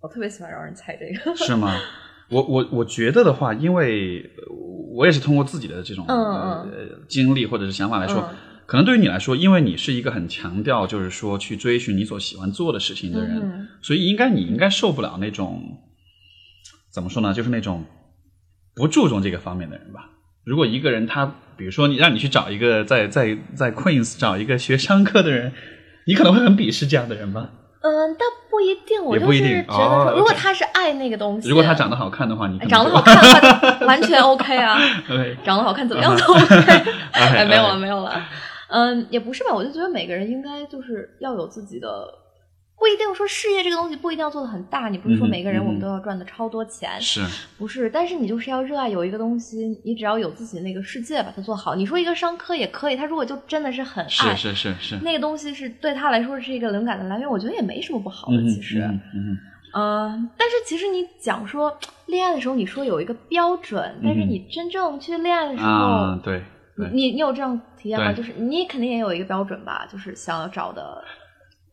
[0.00, 1.37] 我特别喜欢让人猜这个。
[1.37, 1.74] 是吗？
[2.30, 4.54] 我我我觉得的话，因为呃
[4.94, 6.68] 我也是通过自己的这种嗯呃
[7.08, 15.62] 经历或者是想法来说，嗯可能对于你来说，因为你是一个很强调就是说去追寻你所喜欢做的事情的人，嗯所以应该你应该受不了那种
[16.92, 17.32] 怎么说呢？
[17.32, 17.87] 就是那种
[18.74, 20.11] 不注重这个方面的人吧。
[20.44, 25.52] 如果一个人他，比如说你让你去找一个在在在 Queens 找一个学商科的人，
[26.06, 27.50] 你可能会很鄙视这样的人吧。
[27.80, 28.28] 嗯，但
[28.59, 34.77] 不一定，我就是觉得如果他是爱那个东西，如果他长得好看的话，你长得就好看的话，完全 OK 啊，
[35.44, 36.57] 长得好看怎么样都 OK。
[37.12, 38.21] 哎，没有了，哎没有了。
[38.68, 41.88] 嗯，也不是吧，我就觉得每个人应该就是要有自己的，
[42.79, 47.21] 不一定说事业这个东西不一定要做的很大，你不是说每个人我们都要赚的超多钱，是
[47.59, 47.91] 不是？
[47.91, 51.75] 但是你就是要热爱有一个东西，你只要有自己那个世界把它做好。
[51.75, 58.37] 你说一个商科也可以，他如果就真的是很爱是是是是，那个东西是对他来说是一个灵感的来源，我觉得也没什么不好的。
[58.37, 58.81] 嗯其实，
[59.75, 66.43] 嗯但是其实你讲说恋爱的时候，你说有一个标准，但是你真正去恋爱的时候，啊，对
[66.77, 68.12] 对，你你你有这样体验吗？
[68.12, 71.05] 就是你肯定也有一个标准吧，就是想要找的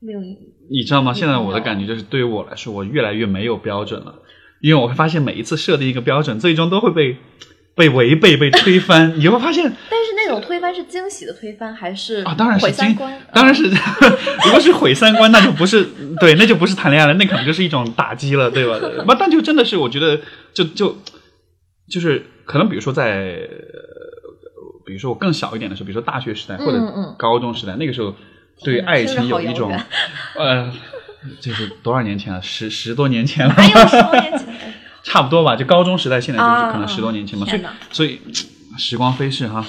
[0.02, 0.20] 另
[0.70, 1.14] 你知道吗？
[1.14, 4.16] 现在我的感觉就是，对于我来说，我越来越没有标准了，
[4.62, 7.18] 因为我会发现每一次设定一个标准，最终都会被
[7.76, 9.64] 被违背、被推翻，你会发现。
[9.90, 12.36] 但是那种推翻是惊喜的推翻，还是啊？
[12.38, 12.96] 当然是惊，
[13.34, 13.64] 当然是。
[14.46, 15.86] 如果是毁三观，那就不是
[16.20, 18.80] 对，那就不是谈恋爱了，那可能就是一种打击了，对吧？
[19.06, 20.20] 不，但就真的是，我觉得，
[20.54, 20.98] 就就
[21.90, 23.48] 就是可能，比如说在，
[24.86, 26.80] 比如说我更小一点的时候，比如说大学时代或者
[27.18, 28.14] 高中时代，那个时候
[28.64, 29.78] 对爱情有一种
[30.38, 30.72] 呃，
[31.40, 32.42] 就是多少年前了？
[32.42, 33.54] 十十多年前了。
[33.54, 34.46] 还有十多年前。
[35.06, 38.20] 差不多吧，就高中时代，现在就是可能十多年前嘛，所以所以
[38.76, 39.64] 时光飞逝哈，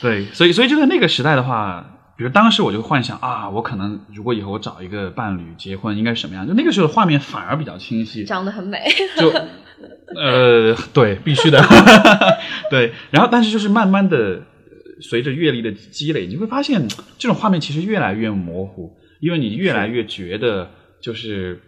[0.00, 1.84] 对，所以所以就在那个时代的话，
[2.16, 6.48] 比如当时我就幻想啊，我可能如果以后我找一个伴侣结婚，应该是什么样？
[6.48, 8.82] 就那个时候的画面反而比较清晰，长得很美，
[9.18, 9.30] 就
[10.18, 11.62] 呃对，必须的，
[12.70, 14.40] 对，然后但是就是慢慢的
[15.00, 20.70] 随着阅历的积累，你会发现这种画面其实越来越模糊，因为你越来越觉得
[21.02, 21.60] 就是。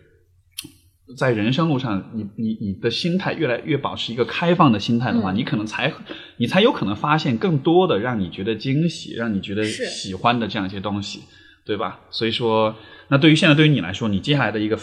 [1.18, 5.92] 在人生路上，你你你的心态越来越保持一个开放的心态的话，你可能才
[6.38, 11.20] 你才有可能发现更多的让你觉得惊喜、让你觉得喜欢的这样一些东西，
[11.66, 12.00] 对吧？
[12.10, 12.74] 所以说，
[13.08, 14.78] 那对于现在对于你来说，你接下来的一个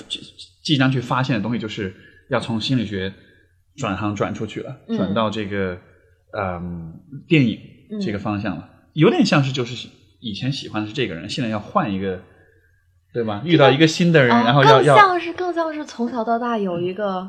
[0.61, 1.95] 即将去发现的东西，就是
[2.29, 3.11] 要从心理学
[3.77, 5.79] 转行转出去了，转到这个
[6.37, 6.93] 嗯
[7.27, 7.57] 电影
[8.01, 9.87] 这个方向了，有点像是就是
[10.19, 12.21] 以前喜欢的是这个人，现在要换一个。
[13.11, 13.41] 对吧？
[13.43, 17.27] 遇到一个新的人，然后要要，更像是更像是从小到大有一个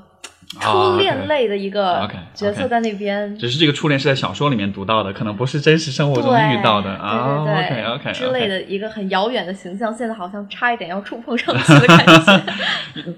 [0.61, 3.35] 初恋类的一个角色在那边。
[3.39, 7.47] 只是这个初恋是在小说里面读到的，可能不是真实生活中遇到的啊。
[7.47, 12.43] 对对对，OK 之类的一个很遥远的形象，现在好像差一点要触碰上去的感觉。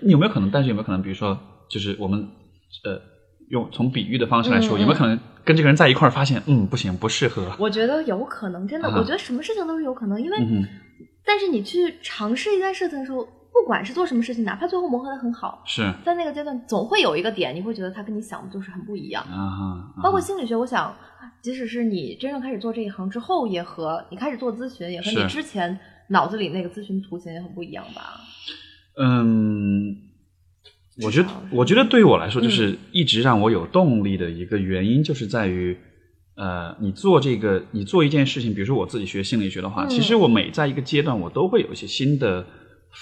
[0.07, 0.48] 有没有可能？
[0.48, 1.02] 但是有没有可能？
[1.02, 1.37] 比如说，
[1.68, 2.28] 就是我们
[2.85, 2.96] 呃，
[3.50, 7.55] 用从比喻的方式来说，有没有可能跟这个人在一块儿发现，嗯，不行，不适合？
[7.59, 10.37] 我觉得有可能，真的，我觉得什么事情都是有可能，因为。
[11.24, 19.22] 但是你去尝试一件事情的时候，不管是做什么事情，哪怕最后磨合的很好，是在那个阶段总会有一个点，你会觉得他跟你想的就是很不一样。
[19.24, 20.92] 啊，包括心理学，我想，
[21.40, 25.78] 即使是你真正开始做这一行之后，也和你开始做咨询，也和你之前
[26.09, 28.18] 脑子里那个咨询图形也很不一样吧？
[28.98, 29.96] 嗯，
[31.02, 35.76] 我觉得，我觉得对于我来说，就是一直让我有动力的一个原因，就是在于。
[36.35, 42.46] 呃，你做这个，你做一件事情，比如说我自己学心理学的话，其实我每在一个阶段，我都会有一些新的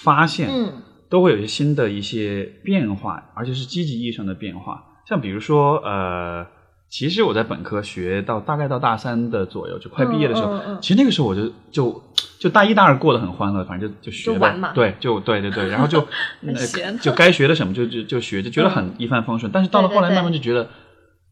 [0.03, 4.83] 发现，嗯，都会有一些新的一些变化，而且是积极意义上的变化。
[5.07, 6.45] 像比如说，呃，
[6.91, 12.03] 其实我在本科学到大概到大三的左右，就快毕业的时候，其实那个时候我就就
[12.37, 16.05] 就大一大二过得很欢乐，反正就就学呗，对，就对对对，然后就
[17.01, 19.51] 就该学的什么就就就学，就觉得很一帆风顺。
[19.51, 20.67] 但是到了后来，慢慢就觉得。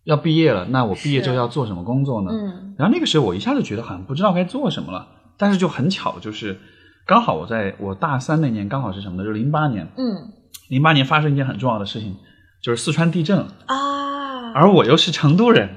[0.06, 2.32] 要毕业了，那我毕业之后要做什么工作呢？
[2.32, 5.08] 嗯，然后那个时候我一下子觉得好像不知道该做什么了。
[5.38, 6.58] 但是就很巧，就是
[7.06, 9.24] 刚好我在我大三那年，刚好是什么呢？
[9.24, 9.88] 就是零八年。
[9.98, 10.32] 嗯，
[10.70, 12.16] 零八年发生一件很重要的事情，
[12.64, 14.09] 就是四川地震啊。
[14.54, 15.70] 而我又是成都人，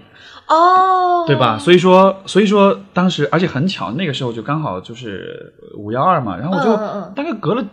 [0.49, 1.59] 哦，对吧？
[1.59, 6.77] 所以说，所以说当时，而且很巧，那个时候就刚好就是五幺二嘛，然后我就
[7.15, 7.65] 大概隔了。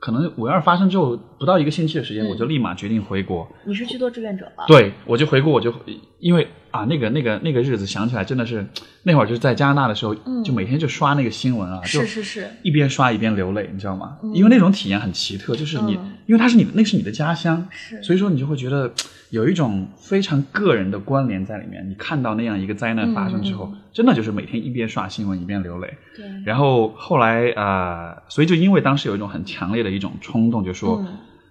[0.00, 3.48] 可能五幺二发生之后不到一个星期的时间，我就立马决定回国。
[3.64, 4.64] 你是去做志愿者吧？
[4.68, 5.74] 对，我就回国，我就
[6.20, 8.66] 因为啊，那个那个那个日子想起来真的是
[9.02, 14.18] 那会儿就是在加拿大的时候，就每天就刷那个新闻啊，是是是，一边刷一边流泪，你知道吗？
[14.34, 15.92] 因为那种体验很奇特，就是你
[16.26, 18.92] 因为它是你那是你的家乡，是，所以说你就会觉得。
[19.30, 21.86] 有一种非常个人的关联在里面。
[21.86, 25.98] 你看到那样一个灾难发生之后，真的就是每天一边刷新闻一边流泪。
[26.16, 26.24] 对。
[26.46, 31.04] 然后后来啊，所以就因为当时有一种很强烈的一种冲动，就说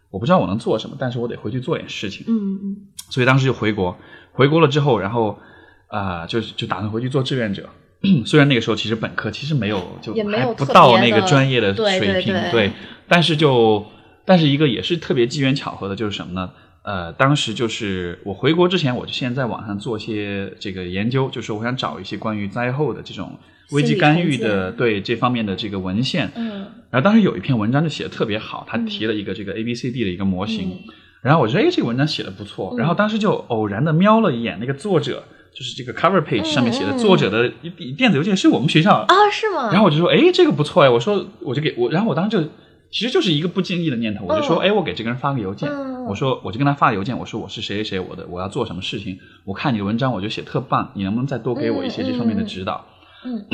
[0.10, 2.26] 我不知道我能做什么，但是我得回去做点事情。
[2.28, 2.78] 嗯嗯。
[3.12, 3.96] 所以当时就回国，
[4.38, 5.40] 回国了之后，然后
[5.88, 7.68] 啊，就就打算回去做志愿者。
[8.28, 12.72] 虽然那个时候其实本科其实没有，就还不到那个专业的水平，对。
[13.08, 13.84] 但是就，
[14.24, 16.52] 但是一个也是特别机缘巧合的，就是什么呢？
[16.84, 23.40] 呃，当时就是我回国之前，我就先在网上做些这个研究，就是我想找一些关于灾后的这种
[23.72, 26.32] 危机干预的对这方面的这个文献。
[26.36, 26.68] 嗯。
[26.92, 30.84] 然后当时有一篇文章就写的特别好，他提了一个这个 A B C D 的一个模型。
[31.22, 32.76] 然后我觉得哎，这个文章写的不错。
[32.78, 37.50] 然后当时就偶然的瞄了一眼那个作者，就是这个 cover page 上面写的作者的
[37.98, 39.70] 电子邮件是我们学校啊，是吗？
[39.72, 42.44] 然后我就说哎，这个不错哎，我说我就给我，然后我当时就
[42.90, 45.70] 其实就是一个不经意的念头，我就说哎，我给这个人发个邮件。
[46.08, 52.86] 我说，我就跟他发邮件，我说我是谁谁谁，我的我要做什么事情，我看你的文章，我就写特棒，你能不能再多给我一些这方面的指导？
[53.26, 53.46] 嗯，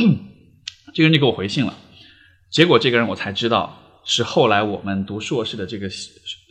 [0.93, 1.73] 这个人就给我回信了，
[2.51, 5.89] 结果这个人我才知道是后来我们读硕士的这个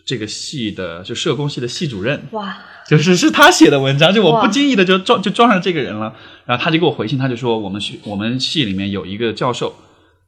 [0.04, 2.56] 这个系的就社工系的系主任，哇，
[2.88, 9.74] 就是是他写的文章，就我不经意的就撞就撞上这个人了，然后他就给我回信，他就说我们学我们系里面有一个教授。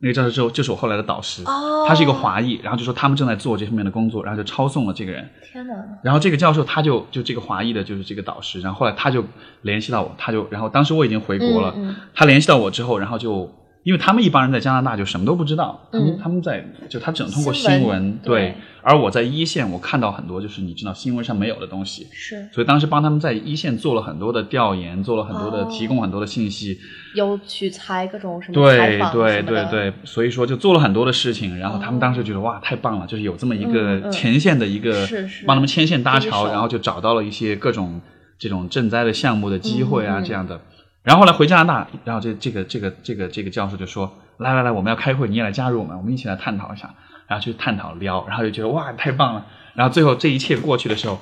[0.00, 5.26] 那个教授之后就是我后来的导师，哦，他是一个华裔，然后就说他们正在做这方面的工作，然后就抄送了这个人。
[5.50, 5.74] 天哪！
[6.02, 9.24] 然后这个教授他就就这个华裔的就是这个导师，然后后来他就
[9.62, 13.50] 联系到我，他就然后当时我已经回国了，嗯嗯他联系到我之后，然后就
[13.84, 16.18] 因为他们一帮人在加拿大就什么都不知道，他们、嗯。
[16.22, 22.48] 他们在就他只能通过新闻对而我在一线我看到很多就是你知道新闻上没有的东西，是。
[22.50, 25.68] 所以当时帮他们在一线做了很多的调研，做了很多的、哦。
[25.70, 26.78] 提供很多的信息，
[27.14, 38.00] 有取材各种什么采对访对什么的对对，所以说就做了很多的事情，然后他们哦当时觉得、哇太棒了，就是有这么一嗯个嗯前线的一个是是帮他们牵线搭桥，然后就找到了一些各种
[38.38, 40.58] 这种赈灾的项目的机会啊、这样的。
[41.04, 46.94] 然后后来回加拿大，然后这这个这个这个这个教授就说来来来，我们要开会，你也来加入我们，我们一起来探讨一下，
[47.26, 49.46] 然后去探讨聊，然后就觉得哇太棒了。
[49.74, 51.20] 然后最后这一切过去的时候，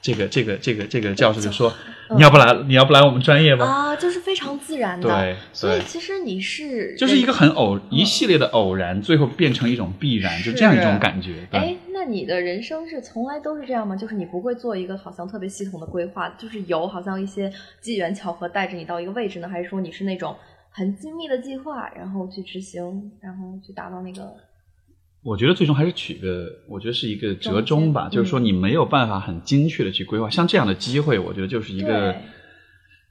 [0.00, 1.72] 这个这个这个这个教授就说、
[2.14, 3.64] 你要不来你要不来我们专业吧？
[3.64, 5.08] 啊，就是非常自然的。
[5.08, 11.46] 对对所以其实你是就是一个很偶一系列的偶然，最后变成一种必然，就这样一种感觉。
[11.50, 13.96] 对，哎，那你的人生是从来都是这样吗？
[13.96, 20.36] 就是你不会做一个好像特别系统的规划，就是有好像一些机缘巧合带着你到一个位置呢，还是说你是那种
[20.70, 24.34] 很精密的计划，然后去执行，然后去达到那个？
[25.24, 32.14] 我觉得最终还是取个，我觉得是一个折中吧，就是说你没有办法很精确的去规划，像这样的机会，我觉得就是一个，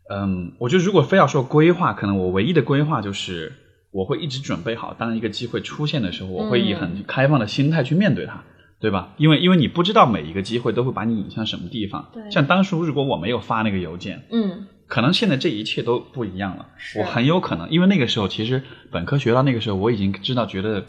[0.09, 3.51] 嗯，我觉得如果非要说规划，可能我唯一的规划就是
[3.91, 8.43] 我会一直准备好，当一个机会出现的时候，我会以很开放的心态去面对它。
[8.79, 9.13] 对吧？
[9.17, 12.09] 因为因为你不知道每一个机会都会把你引向什么地方。
[12.13, 16.67] 对像当初如果我没有发那个邮件，嗯，可能现在这一切都不一样了。
[16.99, 20.83] 我很有可能，因为那个时候其实本科学到那个时候，我已经知道觉得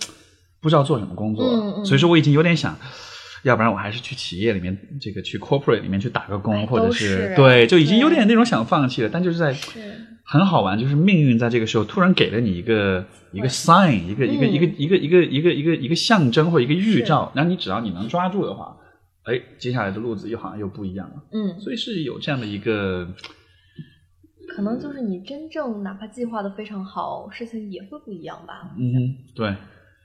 [0.65, 2.75] 不知道做什么工作，嗯嗯所以说我已经有点想，
[3.43, 9.11] 要不然我还是去企业里面这个去 corporate 里面去打个工，哎或者都是对，就已经有点那种想放弃了。
[9.13, 9.79] 但就是在是
[10.25, 18.75] 很好玩，就是命运在这个时候突然给了你一个一个 sign，一个一个嗯一个一个一个一个一个一个象征或一个预兆，然后你只要你能抓住的话，
[19.25, 21.23] 哎，接下来的路子又好像又不一样了。
[21.31, 23.07] 嗯，所以是有这样的一个
[24.57, 28.71] 可能就是你真正哪怕计划的非常好，事情也会不一样吧。
[28.79, 28.97] 嗯哼，
[29.35, 29.49] 对，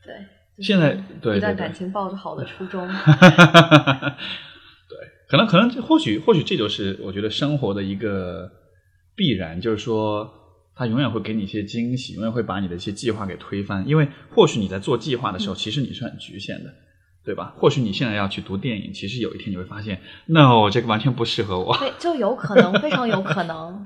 [0.03, 1.37] 对，就是现在对对对。
[1.37, 8.49] 一段感情抱着好的初衷， 对，可能可能这或许或许这就是我觉得生活的一个
[9.15, 10.29] 必然，就是说
[10.75, 13.87] 它永远会给你一些惊喜，永远会把你的一些计划给推翻。
[13.87, 16.73] 因为或许你在做计划的时候，其实你是很局限的，
[17.29, 17.53] 对吧？
[17.57, 21.77] 或许你现在要去读电影，其实有一天你会发现，no，这个完全不适合我。
[21.77, 23.85] 对，就有可能， 非常有可能。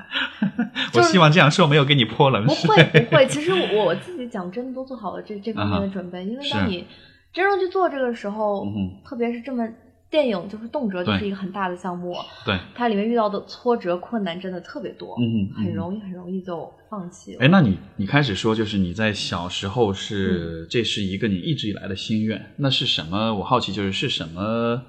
[0.93, 2.73] 我希望这样说没有给你泼冷水不。
[2.73, 6.85] 会不会，其实我我自己讲真的都做好了这这方面的准备，因为当你
[7.33, 9.67] 真正去做这个时候，嗯特别是这么
[10.13, 17.39] 电影，就是动辄就是一个很大的项目，对，它里面遇到的挫折困难真的特别多，嗯嗯很容易很容易就放弃了。
[17.43, 23.33] 哎，那你你开始说，就是你在小时候嗯是、这是一个你一直以来的心愿，那是什么？
[23.33, 24.79] 我好奇，就是是什么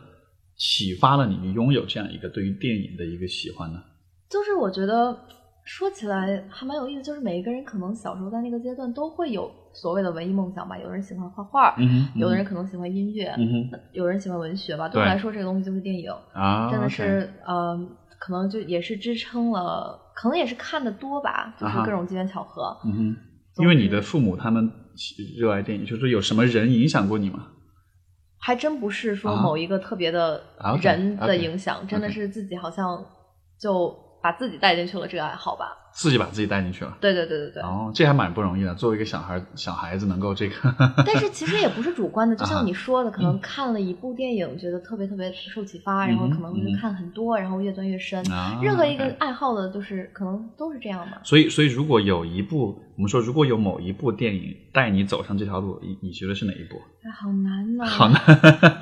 [0.59, 3.83] 启发了你拥有这样一个对于电影的一个喜欢呢？
[4.29, 5.19] 就是我觉得
[5.64, 11.74] 说起来还蛮有意思，就是每一个人可能小时候在那个阶段都会有所谓的文艺梦想吧，有人喜欢画画，
[12.14, 14.88] 有的人可能喜欢音乐，嗯有人喜欢文学吧。
[14.88, 16.11] 对我来说，这个东西就是电影。
[16.35, 17.77] 啊，真的是，呃，
[18.20, 22.77] 可能就也是支撑了，可能也是看的多吧，就是各种机缘巧合。
[22.85, 23.16] 嗯哼，
[23.62, 24.70] 因为你的父母他们
[25.38, 27.48] 热爱电影，就是有什么人影响过你吗？
[28.38, 30.42] 还真不是说啊某一个特别的
[30.83, 33.03] 人的影响，真的是自己好像
[33.59, 35.77] 就把自己带进去了这个爱好吧。
[35.93, 36.97] 自己把自己带进去了。
[36.99, 37.63] 对对对对对。
[37.63, 38.75] 哦，这还蛮不容易的。
[38.75, 40.55] 作为一个小孩，小孩子能够这个，
[41.07, 48.19] 但是其实也不是主观的， 就像你说的，可能看了一部电影，觉得特别特别受启发，然后可能会看很多，然后越钻越深。
[48.33, 51.21] 啊任何一个爱好的，就是可能都是这样吧。
[51.23, 56.81] 所以，所以如果有一部，我们说如果有某一部电影带你走上这条路，你你觉得是哪一部？
[57.05, 57.85] 哎，好难呐！
[57.87, 58.21] 好难。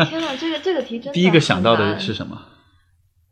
[0.09, 2.41] 天呐，这个这个题真的 第一个想到的是什么？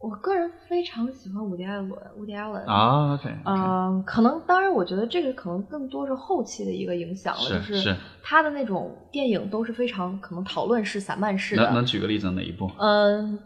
[0.01, 2.65] 我个人非常喜欢伍迪·艾伦，伍迪·艾伦。
[2.65, 11.85] 啊，OK，嗯、可能当然，我觉得这个可能更多是后期的一个影响了，是就是他的那种电影都是非常可能讨论式、散漫式的能能。
[11.85, 13.39] 举个例子哪一部嗯，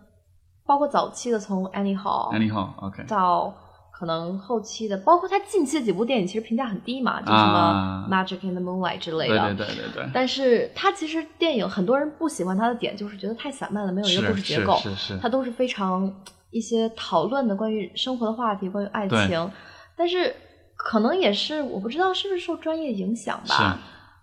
[0.65, 3.53] 包括早期的从《？Anyhow，OK，到
[3.93, 9.55] 可能后期的，包括他近期的几部电影，其实评价很低嘛，就什啊么《Magic in the Moonlight》之类对的。
[9.55, 14.77] 对对对对，但是他其实电影很多人不喜欢他的点，就是觉得太散漫了，没有一个故事结构。
[14.77, 16.15] 是是是，它都是非常
[16.55, 19.51] 一些讨论的关于生活的话题，关于爱情，
[19.97, 20.33] 但是
[20.77, 23.79] 可能也是我不知道是不是受专业影响吧，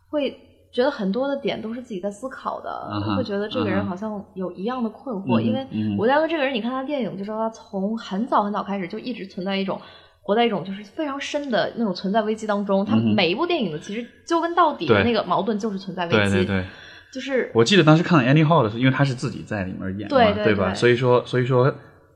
[0.09, 0.39] 会
[0.71, 2.69] 觉得很多的点都是自己在思考的，
[3.17, 5.91] 会觉得这个人好像有一样的困惑，因为嗯。
[5.91, 9.79] 哼伍迪·艾伦这个人，你看他电影就知道他从很早很早开始就一直存在一种
[10.21, 12.85] 活在一种就是非常深的那种存在危机当中。
[12.85, 16.65] 他每一部电影的其实究根到底的那个矛盾就是存在危机，对对对，
[17.11, 20.69] 就是我记得当时看到 Annie Hall 的时候，因为他是自己在里面演嘛，对对吧？
[20.69, 20.75] 对。
[20.75, 21.73] 所以说，所以说，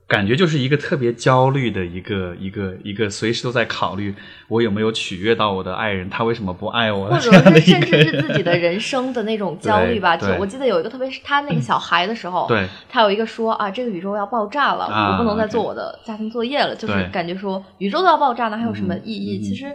[0.07, 4.13] 感觉就是一个特别焦虑的一个一个一个，随时都在考虑
[4.47, 10.15] 我有没有取悦到我的爱人，他为什么不爱我，或者是甚至个是自己的人生的那种焦虑吧。
[10.15, 12.67] 就我记得有一个，特别是他那个小孩的时候，对。
[12.87, 19.39] 他有一个说啊，这个宇宙要爆炸了，啊我不能再做我的家庭作业了，就是感觉说宇宙都要爆炸，了还有什么意义？
[19.39, 19.65] 嗯其实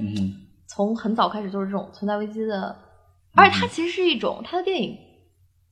[0.68, 2.76] 从很早开始就是这种存在危机的，
[3.34, 4.96] 而且它其实是一种他的电影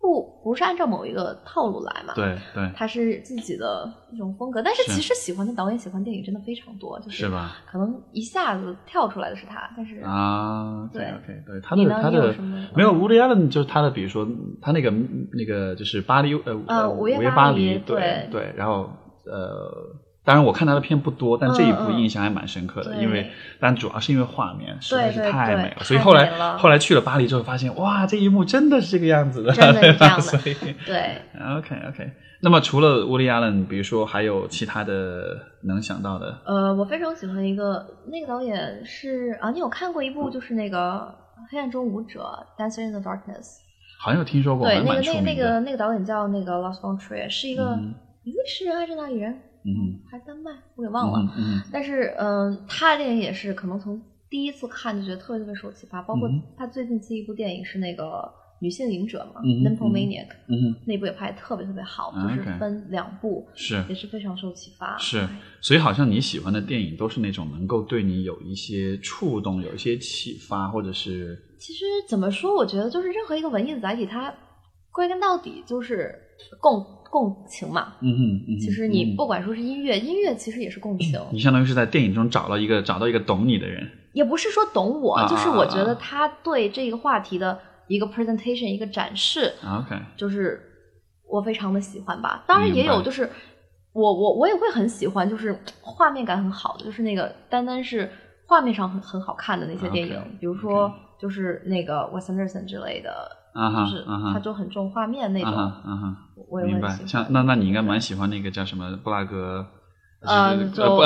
[0.01, 4.63] 不不是按照某一个套路来嘛，，对对，他是自己的一种风格。
[4.63, 7.29] 但是是其实喜欢的导演喜欢电影真的非常多，就是？
[7.67, 14.27] 可能一下子跳出来的是他，但是啊对 OK，对他的他的你有什么没有 Woody Allen 就是他的，比如说
[14.63, 14.91] 他那个
[15.33, 18.91] 那个就是巴黎呃呃午夜午夜巴黎对对，然后
[19.27, 20.08] 呃。
[20.29, 30.39] 当然，我看他的片不多，但这一部印象还蛮深刻的，对因为但主要是因为画面实在是太美了，太所以后来后来去了巴黎之后，发现哇，这一幕真的是这个样子的，真的是这样的
[30.85, 31.23] 对。
[31.57, 32.13] OK OK，
[32.43, 36.39] 那么除了 Woody Allen，比如说还有其他的能想到的？
[36.45, 41.17] 呃，我非常喜欢一个那个导演是啊，你有看过一部就是那个
[41.51, 42.23] 《黑暗中舞者》
[42.63, 43.61] Dancing in the Darkness）？
[43.99, 45.35] 好像有听说过，对，那个那个那。
[45.35, 47.95] 个那个导演叫那个 Lars von Trier，是一个嗯
[48.29, 49.33] 比利时人还是哪里人？
[49.65, 50.51] 嗯还是丹麦？
[50.77, 51.19] 我给忘了。
[51.37, 64.97] 嗯嗯但是嗯、他的电影也是可能从第一次看就觉得特别特别受启发，包括嗯他最近期一部电影是那个女性影者嘛，嗯哼 n y m p h o m a n i a c 嗯哼，那部也拍的特别特别好，啊就是分两部，是也是非常受启发。
[64.99, 65.29] 是哎，
[65.63, 74.33] 所以好像你喜欢的电影都是那种能够对你有一些触动、有一些启发，或者是其实怎么说，我觉得就是任何一个文艺的载体，它
[74.93, 76.13] 归根到底就是
[76.61, 77.95] 共共情嘛。
[78.01, 78.59] 嗯哼嗯。
[78.59, 83.89] 其实你嗯不管说是音乐，音乐其实也是共情， 你相当于是在电影中找到一个找到一个懂你的人。
[84.15, 87.57] 也不是说懂我，啊就是我觉得他对这个话题的
[87.87, 90.61] 一个 presentation 一个展示，啊 OK，就是
[91.29, 92.43] 我非常的喜欢吧。
[92.47, 93.29] 当然也有就是
[93.93, 98.11] 我我我也会很喜欢，就是画面感很好的，就是那个单单是
[98.47, 103.13] 画面上很很好看的那些电影比如说就是那个 Wes Anderson 之类的，
[103.59, 106.17] 啊哈就是啊哈他就很重画面那种，啊哈啊哈，
[106.49, 106.89] 我也明白。
[106.89, 107.25] 很喜欢。
[107.25, 109.67] 像那那你应该蛮喜欢那个叫什么布拉格。
[110.21, 110.57] 呃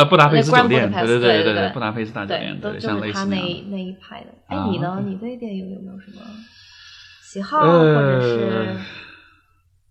[0.07, 3.37] 布达佩斯酒店，对对对对对布达佩斯大酒店，，都对，像类似那。
[3.69, 4.29] 那一派的。
[4.47, 5.03] 哎啊，你呢？
[5.05, 6.23] 你对电影有没有什么
[7.23, 8.77] 喜好，或者是呃，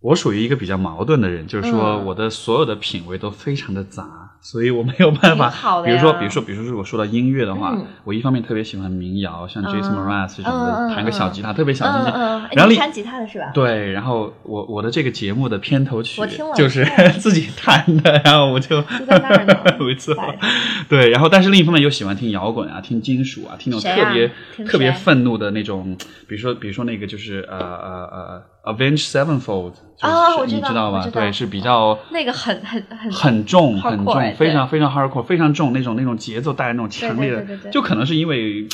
[0.01, 5.49] 我属于一个比较矛盾的人，就是说嗯我的所有的品味都非常的杂，所以我没有办法。
[5.85, 12.11] 比如说，比如说，比如说，如果说到音乐的话嗯，我一方面特别喜欢民谣，像 Jason 嗯 Mraz 这种嗯嗯的，弹个小吉他，特别小清新。
[12.11, 13.51] 嗯嗯，哎然后你弹吉他的是吧？
[13.53, 16.21] 对，然后我我的这个节目的片头曲
[16.55, 16.83] 就是
[17.19, 20.15] 自己弹的，然后我就就在那儿没错，
[20.89, 25.95] 对，然后但是另一方面又喜欢听摇滚啊，听金属啊，听那种特别听特别愤怒的那种，
[26.27, 31.07] 比如说比如说那个就是呃呃呃 Avenge Sevenfold，就是你知道吧？
[31.11, 38.67] 对，是比较那个很很很很重很重，非常非常 hardcore，非常重那种那种节奏带来那种强烈的对对对对，对就可能是因为。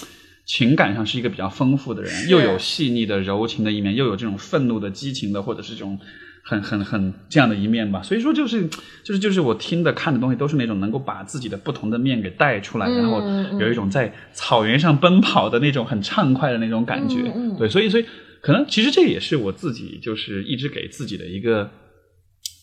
[0.50, 6.00] 情感上是一个比较丰富的人，又有细腻的柔情的一面，又有这种愤怒的、激情的，或者是这种
[6.42, 8.02] 很很很这样的一面吧。
[8.02, 8.66] 所以说，就是
[9.04, 17.24] 就是就是我听的看的东西都是那种能够把自己的不同的面给带出来，嗯然后嗯有一种在草原上奔跑的那种很畅快的那种感觉。
[17.36, 18.06] 嗯嗯对，所以所以
[18.48, 21.70] 可能其实这也是我自己就是一直给自己的一个。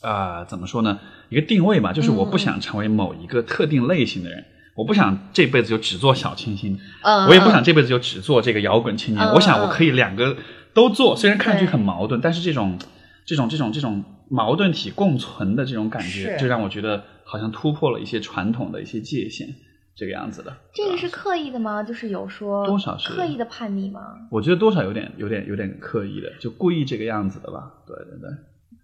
[0.01, 1.01] 啊、怎么说呢？
[1.31, 4.45] 一个定位吧，就是我不想成为某一个特定类型的人，
[4.77, 9.27] 我不想这辈子就只做小清新，嗯，我也不嗯想这辈子就只做这个摇滚青年。
[9.27, 10.37] 嗯我想我可以两个
[10.75, 12.79] 都做，虽然看上去很矛盾，但是这种
[13.25, 19.49] 这种这种这种矛盾体共存的这种感觉，就让我觉得好像突破了一些传统的一些界限，
[19.97, 20.57] 这个样子的。
[20.73, 21.83] 这个是刻意的吗？
[21.83, 24.01] 就是有说多少是刻意的叛逆吗？
[24.31, 27.83] 我觉得多少有点有点有点刻意的，就故意这个样子的吧。
[27.87, 28.31] 对对对，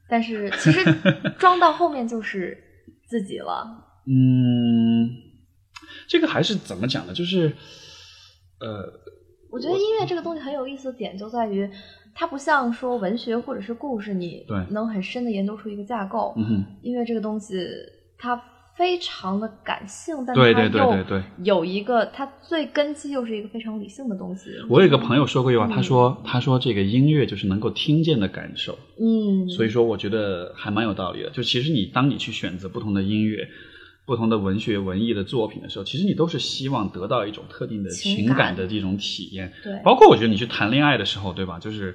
[0.09, 0.85] 但是其实
[1.39, 2.57] 装到后面就是
[3.07, 3.87] 自己了。
[4.07, 5.11] 嗯，
[6.09, 7.13] 这个还是怎么讲呢？
[7.13, 7.53] 就是
[8.61, 8.93] 呃，
[9.51, 11.69] 我觉得音乐这个东西很有意思的点就在于，
[12.15, 16.35] 它不像说文学或者是故事，你能很深的研究出一个架构。
[16.37, 17.55] 嗯哼，音乐这个东西，
[18.17, 18.43] 它
[18.81, 21.23] 非常的感性，但对对它又对对对。
[21.45, 24.49] 有一个它最根基又是一个非常理性的东西。
[24.71, 28.79] 我有一个朋友说过一句话，嗯他说他说这个音乐就是能够听见的感受。
[28.99, 31.29] 嗯，所以说，我觉得还蛮有道理的。
[31.29, 33.47] 就其实你当你去选择不同的音乐、
[34.07, 39.53] 不同的文学文艺的作品的时候，其实你都是希望得到一种特定的情感的这种体验。
[39.63, 41.59] 对，包括我觉得你去谈恋爱的时候，对吧？
[41.59, 41.95] 就是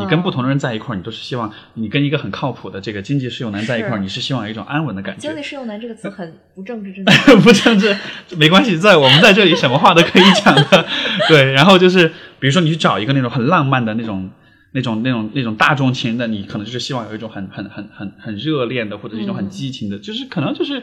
[0.00, 5.20] 你跟不同的人在一块儿，你都是希望你跟一个很靠谱的这个经济适用男在一块儿，你是希望有一种安稳的感觉。
[5.20, 7.12] 经济适用男这个词很不正直，真的
[7.42, 7.96] 不正直，
[8.36, 10.86] 没关系，在我们在这里什么话都可以讲的。
[11.28, 12.08] 对，然后就是
[12.40, 14.28] 比如说你去找一个那种很浪漫的那种、
[14.72, 20.82] 那种、那种、那种大众情的，你可能就是希望有一种很、很、很、很、很热恋的，或者一种很激情的，就是可能就是。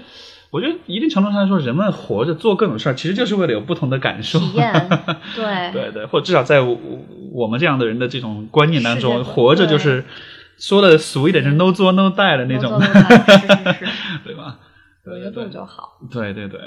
[0.54, 4.38] 我觉得一定程度上来说，人们活着做各种事儿，其实就是为了有不同的感受。
[4.38, 4.72] 体验，
[5.36, 10.06] 对对对，或至少在我们这样的人的这种观念当中，活着就是
[10.60, 12.80] 说的俗一点，是 no 作 no die 的那种，
[14.24, 14.60] 对吧？
[15.08, 15.98] 有一个度就好。
[16.12, 16.60] 对对对。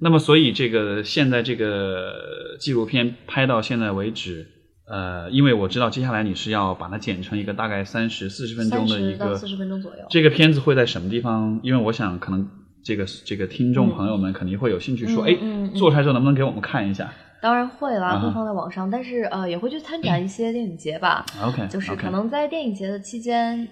[0.00, 4.46] 那么，所以这个现在这个纪录片拍到现在为止，
[4.88, 9.98] 呃，因为我知道接下来你是要把它剪成一个大概三十四十分钟的一个四十分钟左右。
[10.08, 11.60] 这个片子会在什么地方？
[11.62, 12.48] 因为我想可能。
[12.84, 15.34] 这个这个听众朋友们肯定会有兴趣说，哎，
[15.74, 17.10] 做出来之后能不能给我们看一下？
[17.40, 21.24] 当然会啦，会放在网上，但是呃，也会去参展一些电影节吧。
[21.42, 23.68] OK，就是可能在电影节的期间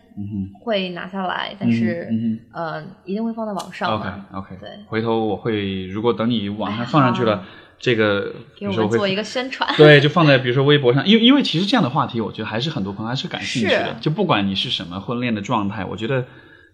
[0.61, 2.07] 会拿下来，但是
[2.53, 3.99] 呃，一定会放在网上。
[3.99, 7.45] OK OK，对，回头我会如果等你网上放上去了，
[7.81, 9.73] 这个给我们做一个宣传。
[9.77, 13.97] 对，就放在比如说微博上，因为因为其实这样的话题，我觉得还是很多朋友还是感兴趣的。
[14.03, 16.25] 就不管你是什么婚恋的状态，我觉得。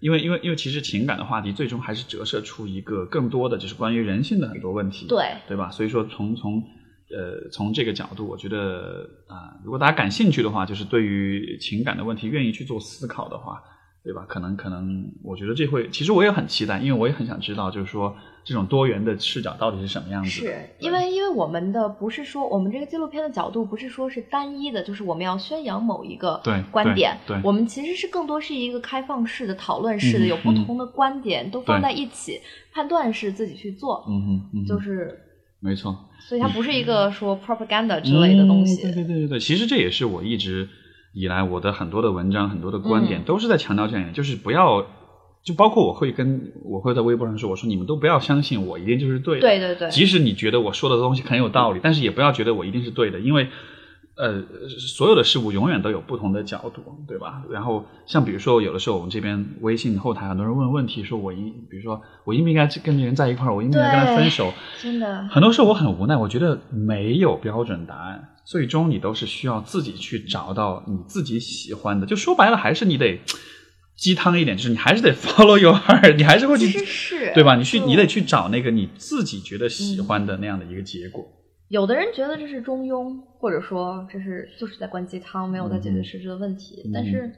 [0.00, 5.70] 因为因为因为其实情感的话题最终还是折射出一个更多的就是关于人性的很多问题，对对吧？
[5.70, 6.62] 所以说从从
[7.10, 13.62] 呃从这个角度，我觉得啊，如果大家感兴趣的话，就是对于情感的问题愿意去做思考的话。
[14.08, 14.24] 对吧？
[14.26, 20.30] 可能可能，我觉得这会，其实我也很期待，因为我也很想知道，就是说这种多元的视角到底是什么样子。
[20.30, 26.40] 是因为因为我们的不是说我们这个纪录片的角度不是说是单一的，就是我们要宣扬某一个
[26.70, 27.18] 观点。
[27.26, 32.40] 对，我们其实是更多是一个开放式的讨论式的，有不同的观点都放在一起，
[32.72, 34.06] 判断是自己去做。
[34.08, 35.20] 嗯哼，就是
[35.60, 35.94] 没错。
[36.18, 38.80] 所以它不是一个说 propaganda 之类的东西。
[38.80, 40.66] 对对对对对，其实这也是我一直。
[41.20, 44.86] 以来，我的很多的文章、很多的观点都是在强调这样一点，就是不要，
[45.42, 53.48] 就包括我会跟我会在微博上说，我说你们都不要相信我一定就是对的，对对对，即使你觉得我说的东西很有道理，但是也不要觉得我一定是对的，因为
[54.18, 54.42] 呃，
[54.78, 57.42] 所有的事物永远都有不同的角度，对吧？
[57.50, 64.52] 然后像比如说，有的时候我们这边微信后台很多人问问题，说我应，比如说我应不应该跟这人在一块儿，我应不应该跟他分手？
[64.82, 68.30] 真的，很多时候我很无奈，我觉得没有标准答案。
[68.44, 73.20] 最终你都是需要自己去找到你自己喜欢的，就说白了还是你得
[73.94, 76.80] 鸡汤一点，就是你还是得 follow your heart，你还是会去，
[77.34, 77.54] 对吧？
[77.54, 81.24] 你去你得去找那个你自己觉得喜欢的那样的一个结果。
[81.68, 86.90] 有的人觉得这是中庸，或者说这是就是在灌鸡汤，没有在解决实质的问题。
[86.92, 87.32] 但是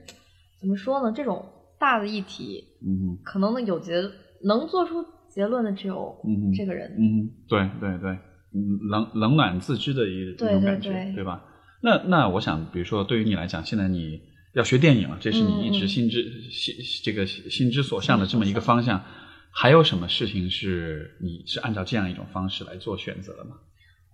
[0.61, 1.13] 怎么说呢？
[1.15, 1.45] 这种
[1.79, 3.95] 大的议题，嗯，可能有结
[4.43, 6.17] 能做出结论的只有
[6.57, 6.91] 这个人。
[6.99, 8.19] 嗯，对对对。
[8.53, 11.45] 冷冷暖自知的一种感觉，对吧？
[11.85, 14.21] 那那我想，比如说，对于你来讲，现在你
[14.55, 16.75] 要学电影了，这是你一直心之心
[17.05, 19.05] 这个心之所向的这么一个方向。
[19.53, 23.53] 还有什么事情是你是按照这样一种方式来做选择的吗？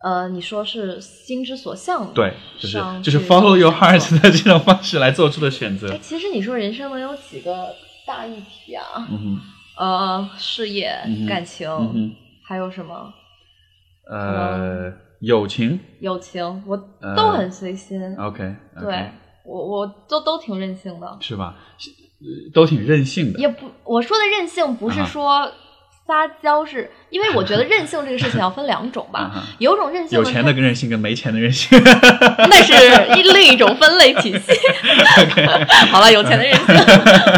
[0.03, 5.91] 呃，你说是心之所向，对，就是就是 follow your heart 的这种方式来做出的选择。
[5.93, 7.75] 哎，其实你说人生能有几个
[8.07, 8.85] 大议题啊？
[9.11, 9.41] 嗯哼，
[9.79, 10.95] 呃，事业、
[11.29, 11.69] 感情，
[12.45, 13.13] 还有什么？
[14.09, 16.77] 呃，友情，友情，我
[17.17, 18.15] 都很随心。
[18.17, 19.11] OK，对
[19.45, 21.57] 我，我都都挺任性的，是吧？
[22.55, 23.39] 都挺任性的。
[23.41, 25.51] 也不，我说的任性不是说
[26.07, 29.31] 撒娇，是因为我觉得任性这个事情要分两种吧。
[29.59, 32.73] 有种任性，有钱的跟任性跟没钱的任性， 那是
[33.19, 34.53] 一另一种分类体系。
[35.91, 36.67] 好了，有钱的任性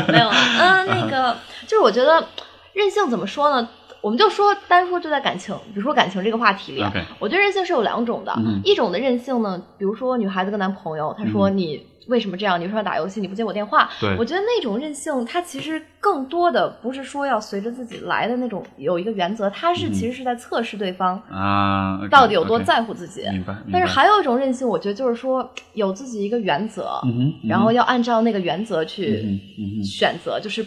[0.08, 0.34] 没有了。
[0.60, 2.26] 嗯，那个就是我觉得
[2.74, 3.68] 任性怎么说呢？
[4.00, 6.84] 我们就说单说就在感情，比如说感情这个话题里，
[7.18, 8.32] 我觉得任性是有两种的。
[8.62, 12.58] 一种的任性呢，比如说女孩子跟男朋友，她说你为什么这样？
[12.58, 13.20] 你为什么打游戏？
[13.20, 13.88] 你不接我电话？
[14.18, 23.22] 我觉得那种任性，它其实更多的不是说要随着自己来的那种有一个原则，它是其实是在测试对方啊到底有多在乎自己。
[23.30, 23.54] 明白。
[23.72, 27.00] 但是还有一种任性，我觉得就是说有自己一个原则，
[27.48, 29.40] 然后要按照那个原则去
[29.84, 30.66] 选择，就是。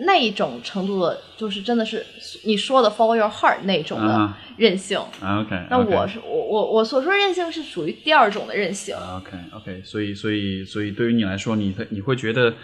[0.00, 2.04] 那一种程度的，就是真的是
[2.44, 4.98] 你说的 follow your heart 那种的任性。
[4.98, 8.94] OK，那我是我我我所说任性是属于第二种的任性。
[8.94, 12.54] OK OK，所以所以所以对于你来说，你你会觉得，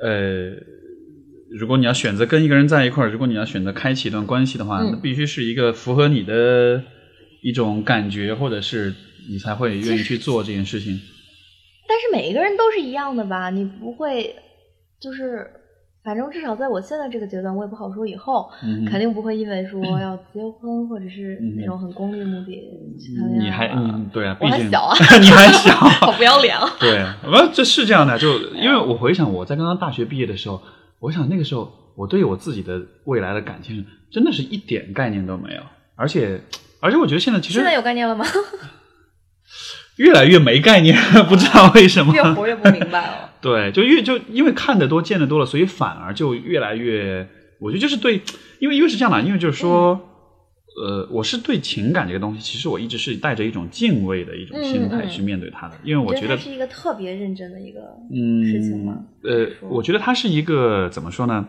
[0.00, 0.50] 呃，
[1.50, 6.82] 如果你要选择跟一个人在一块儿，如果你要选择开启一段关系的话，那必须是一个符合你的
[7.42, 8.94] 一种感觉，或者是
[9.28, 11.00] 你才会愿意去做这件事情。
[11.86, 13.50] 但是每一个人都是一样的吧？
[13.50, 14.34] 你不会
[15.00, 15.50] 就是。
[16.04, 22.52] 反正至少在我现在这个阶段，我也不好说以后，嗯肯定不会因为说 要结婚或者是那种很功利目的
[22.98, 23.44] 去谈恋爱。
[23.44, 25.72] 你还嗯对啊，我毕竟还小啊 你还小，
[26.04, 26.68] 好不要脸啊！
[26.80, 30.60] 对，不，这是这样的，就因为我回想我在刚刚大学毕业的时候，
[30.98, 35.62] 我想那个时候我对我自己的未来的感情真的是一点概念都没有，
[35.94, 36.40] 而且
[36.80, 38.24] 而且我觉得现在其实现在有概念了吗？
[39.96, 40.96] 越来越没概念，
[41.28, 42.12] 不知道为什么。
[42.14, 43.30] 越活越不明白了。
[43.42, 47.28] 对，就越就因为看得多见得多了，所以反而就越来越，
[47.58, 48.22] 我觉得就是对，
[48.60, 50.08] 因为因为是这样的，因为就是说。
[50.74, 57.80] 呃，我是对情感这个东西，其实我一直是带着一种敬畏的一种心态去面对它的，因为我觉得它是一个特别认真的一个
[58.10, 59.04] 嗯，事情吗？
[59.22, 61.46] 呃，我觉得它是一个怎么说呢？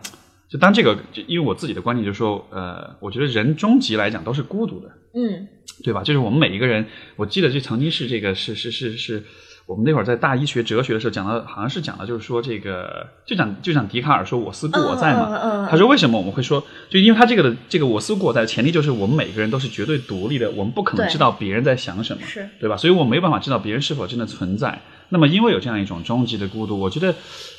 [0.50, 5.48] 就当这个，就因为我自己的观点就是说，呃，我觉得人终极来讲都是孤独的，嗯
[5.82, 6.02] 对吧？
[6.02, 6.84] 就是我们每一个人，
[7.16, 9.22] 我记得就曾经是这个是是是是，
[9.66, 22.76] 我们那会儿在大一学哲学的时候讲到，好像是讲的就是说这个，就讲就讲笛卡尔说我思故我在嘛，嗯嗯嗯他说为什么我们会说，就因为他这个的这个我思故我在的前提就是我们每个人都是绝对独立的，我们不可能知道别人在想什么，是对吧？
[22.76, 24.80] 所以我没有办法知道别人是否真的存在。
[25.08, 27.14] 那么因为有这样一种终极的孤独，我觉得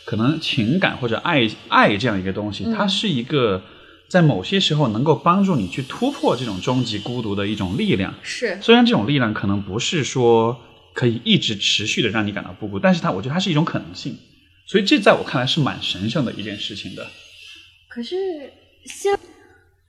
[0.06, 3.62] 可能情感或者爱爱这样一个东西，嗯它是一个
[4.08, 8.14] 在某些时候能够帮助你去突破这种终极孤独的一种力量。
[8.22, 10.60] 是虽然这种力量可能不是说
[10.96, 14.18] 可以一直持续的让你感到不孤，但是它我觉得它是一种可能性。
[14.66, 17.06] 所以这在我看来是蛮神圣的一件事情的。
[17.88, 18.16] 可是
[18.86, 19.16] 心，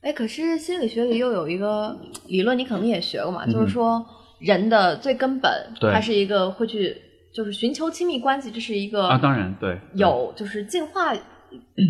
[0.03, 4.05] 哎，可是心理学里又有一个理论，你可能也学过嘛，就是说
[4.41, 5.51] 人的最根本，
[5.81, 6.95] 它是一个会去
[7.33, 11.17] 就是寻求亲密关系，这是一个啊，当然对，有就是进化。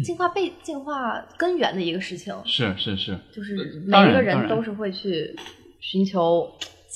[0.05, 5.35] 进化被进化根源的一个事情，是是是就是每一个人都是会去
[5.81, 6.47] 寻求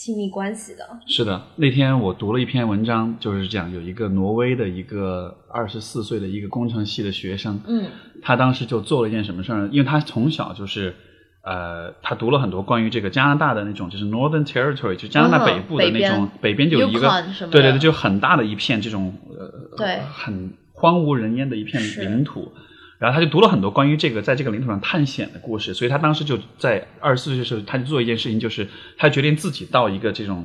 [0.03, 0.98] 亲密关系的。
[1.07, 1.42] 是的。
[1.57, 7.84] 那天我读了一篇文章，就是讲有一个挪威的一个二十四岁的一个工程系的学生，嗯
[8.22, 9.68] 他当时就做了一件什么事儿呢？
[9.70, 10.94] 因为他从小就是，
[11.44, 22.51] 呃，他读了很多关于这个加拿大的那种，就是 Northern Territory，就加拿大嗯北部的那种，北边就有一个对对对，就很大的一片这种呃，对很荒无人烟的一片领土。
[23.01, 30.44] 然后他就读了很多关于这个在这个领土上探险的故事，所以他当时就在二十四岁的时候，他就做一件事情，就是他决定自己到一个这种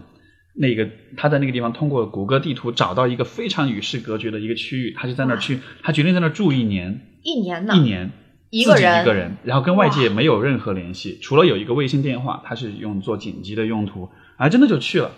[0.55, 7.01] 那个他在那个地方通过谷歌地图找到一个非常与世隔绝的一个区域，他就在那儿去，他决定在那儿住一年。
[7.23, 8.09] 一年呢，一年，
[8.51, 15.11] 一个人一个人，然后跟外界没有任何联系，除了有一个卫星电话，他是用做紧急的用途，啊，真的就去了。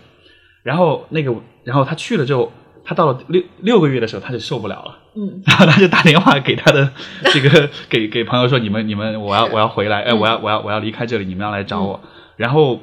[0.64, 1.32] 然后那个，
[1.62, 2.52] 然后他去了之后，
[2.88, 5.42] 他到了六六个月的时候，他就受不了了，嗯。
[5.44, 6.90] 然 后他就打电话给他的
[7.34, 12.00] 这个给给朋友说：“你们你们，我要我要回来，哎，嗯我要我要我要离开这里，你们要来找我。
[12.38, 12.80] 然后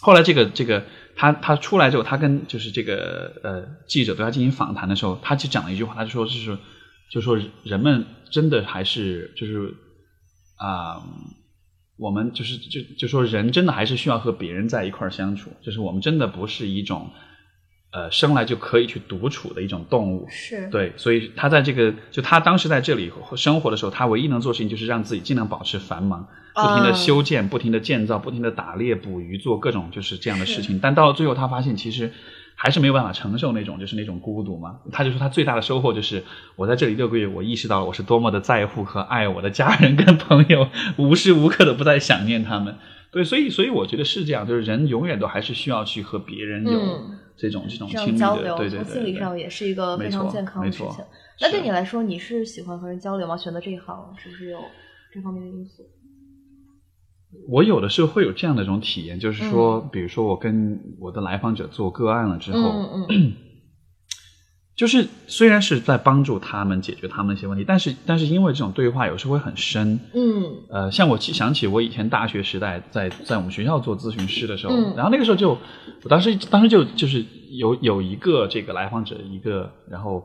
[0.00, 0.82] 后来这个这个
[1.14, 6.58] 他他出来之后，他跟就是这个呃记者对他进行访谈的时候，他就讲了一句话，他就说就是
[7.12, 9.72] 就说人们真的还是就是
[10.56, 11.00] 啊、
[11.96, 17.10] 我们就是就就说人真的还是需要和别人在一块儿相处，就是我们真的不是一种
[17.90, 20.26] 呃生来就可以去独处的一种动物。
[20.28, 30.78] 是对，所以他在这个就他当时在这里生活的时候，他唯一能做的事情就是让自己尽量保持繁忙，不停的啊修建、不停的建造、不停的打猎、捕鱼，做各种就是这样的事情。
[30.80, 32.12] 但到了最后，他发现其实
[32.54, 34.80] 还是没有办法承受那种就是那种孤独嘛。
[34.92, 36.24] 他就说他最大的收获就是
[36.56, 40.68] 我在这里六个月，我意识到了我是多么的在乎和爱我的家人跟朋友，
[40.98, 42.74] 无时无刻的不在想念他们。
[43.10, 51.04] 对，所以所以我觉得是这样，就是人永远都还是需要去和别人有嗯这种、这种这亲密的，样交流，对对对从心理对上也是一个非常健康的事情。
[51.40, 53.36] 那对你来说，你是喜欢和人交流吗？
[53.36, 54.58] 选择这一行是不是有
[55.12, 55.84] 这方面的因素？
[57.46, 63.32] 我有的时候会有这样的一种体验，就是说，比如说我跟我的来访者做个案了之后，嗯嗯
[64.78, 70.44] 就是虽然是在帮助他们解决他们一些问题，但是但是因为这种对话有时候会很深，嗯。
[70.70, 74.94] 呃，像我记想起我以前大学时代在在我们学校做咨询师的时候，嗯。
[74.96, 75.58] 然后那个时候就，
[76.04, 80.24] 我当时当时就就是有有一个这个来访者一个，然后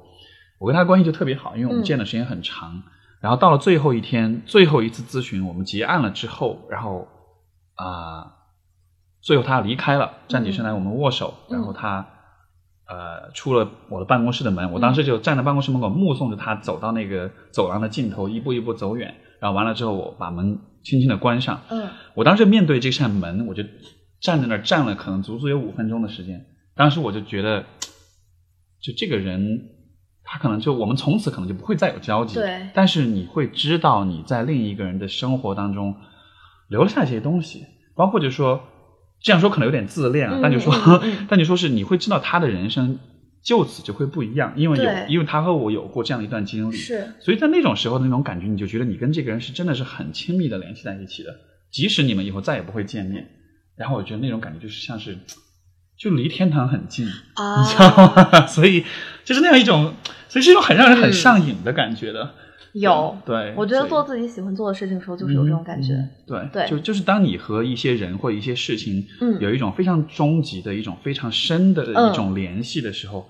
[0.59, 1.83] 我跟他关系就特别好，因为我们嗯。
[1.83, 2.83] 见的时间很长，
[3.21, 7.07] 然后到了最后一天最后一次咨询，我们结案了之后，然后
[7.73, 8.31] 啊、
[9.19, 12.07] 最后他离开了，站起身来我们握手，嗯然后他。
[12.85, 19.15] 呃，出了我的办公室的门，我当时就站在办公室门口，目送着他走到那个走廊的尽头，一步一步走远。
[19.39, 21.61] 然后完了之后，我把门轻轻的关上。
[21.69, 23.63] 嗯我当时面对这扇门，我就
[24.19, 26.45] 站在那儿站了，可能足足有五分钟的时间。
[26.75, 27.65] 当时我就觉得，
[28.81, 29.69] 就这个人，
[30.23, 32.35] 他可能就我们从此可能就不会再有交集。
[32.35, 35.95] 对但是你会知道你在另一个人的生活当中
[36.69, 37.65] 留下一些东西，
[37.95, 38.61] 包括就是说，
[39.23, 42.99] 这样说可能有点自恋啊，嗯但就说， 但就说是你会知道他的人生
[43.41, 51.33] 就此就会不一样，因为有因为他和我有过这样一段经历，是所以在那种时候的那种感觉，你就觉得你跟这个人是真的是很亲密的联系在一起的，
[51.71, 53.27] 即使你们以后再也不会见面，
[53.77, 55.17] 然后我觉得那种感觉就是像是
[55.97, 58.45] 就离天堂很近，啊你知道吗？
[58.47, 58.83] 所以
[59.23, 59.93] 就是那样一种，
[60.27, 62.33] 所以是一种很让人很嗯上瘾的感觉的。
[62.73, 65.93] 有，对，我觉得做自己喜欢做的事情的时候，就是有这种感觉。
[65.93, 73.25] 嗯对对就就是当你和一些人或一些事情，嗯有一种非常终极的一种非常深的嗯一种联系的时候，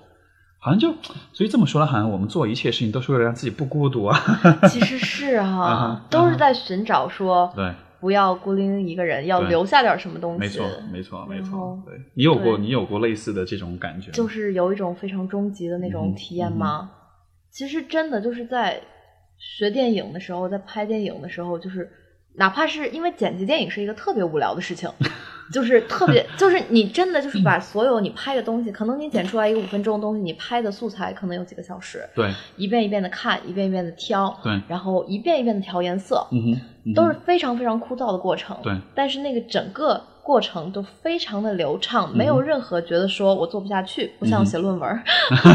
[0.58, 0.94] 好像就
[1.32, 4.18] 所以这么说来，好像我们做一切事情都是为了让自己不孤独啊。
[4.70, 10.38] 其实是啊哈哈， 都是在寻找说对，不要孤零零一个人，要留下点什么东西。
[10.38, 11.82] 没错，没错，没错。
[11.84, 14.12] 对你有过你有过类似的这种感觉吗？
[14.14, 16.90] 就是有一种非常终极的那种体验吗？
[17.50, 18.80] 其实真的就是在
[19.38, 21.90] 学电影的时候，在拍电影的时候，就是
[22.36, 24.90] 哪怕是因为剪辑电影是一个特别无聊的事情，
[25.52, 36.52] 就是特别就是你真的就是把所有你拍的东西，可能你剪出来一个五分钟的东西，你拍的素材可能有几个小时，对一遍一遍的看，一遍一遍的挑，对，然后一遍一遍的调颜色，嗯哼，
[36.86, 38.56] 嗯哼都是非常非常枯燥的过程。
[38.62, 45.04] 对，但是那个整个过程都非常的流畅，嗯没有任何觉得说我做不下去，不像写论文儿，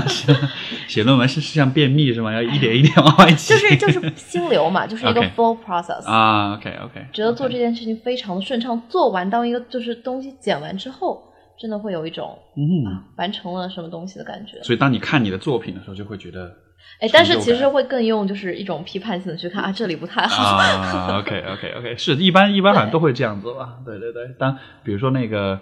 [0.87, 2.31] 写论文是是像便秘是吗？
[2.31, 3.53] 要 一点一点往外挤。
[3.53, 6.05] 就是就是心流嘛，就是一个 flow process。
[6.05, 11.23] 啊，OK OK，觉得做这件事情非常的顺畅，做完当一个就是东西剪完之后，
[11.59, 14.61] 真的会有一种嗯，啊完成了什么东西的感觉。
[14.61, 16.51] 所以当你看你的作品的时候，就会觉得
[16.99, 20.57] 哎，但是其实会更用就是一种批判性的去看啊，这里不太好。
[20.57, 23.75] 啊，OK OK OK，是一般一般好像都会这样子吧？
[23.85, 25.59] 对对对，当比如说那个。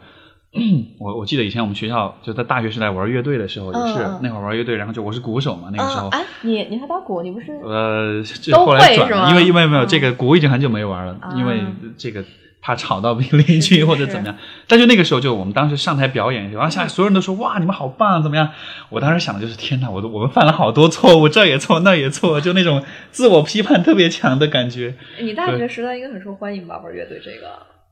[0.98, 7.22] 我我记得以前我们学校就在大学时代玩乐队的时候，也是、那会儿玩乐队，然后就我是鼓手嘛，那个时候，嗯，哎，你你还打鼓？
[7.22, 11.62] 你不是呃，这都后来转因为因为没有嗯这个鼓已经很久没玩了，啊因为
[11.98, 12.24] 这个
[12.68, 14.36] 怕吵到邻邻居或者怎么样。
[14.68, 18.50] 但就那个时候，就我们当时上台表演，然后下来所有人都说哇，你们好棒，怎么样？
[18.90, 24.96] 我当时想的就是天哪，我都我们犯了好多错误，这也错那也错， 就那种自我批判特别强的感觉。
[25.22, 26.78] 你大学时代应该很受欢迎吧？
[26.84, 27.48] 玩乐队这个。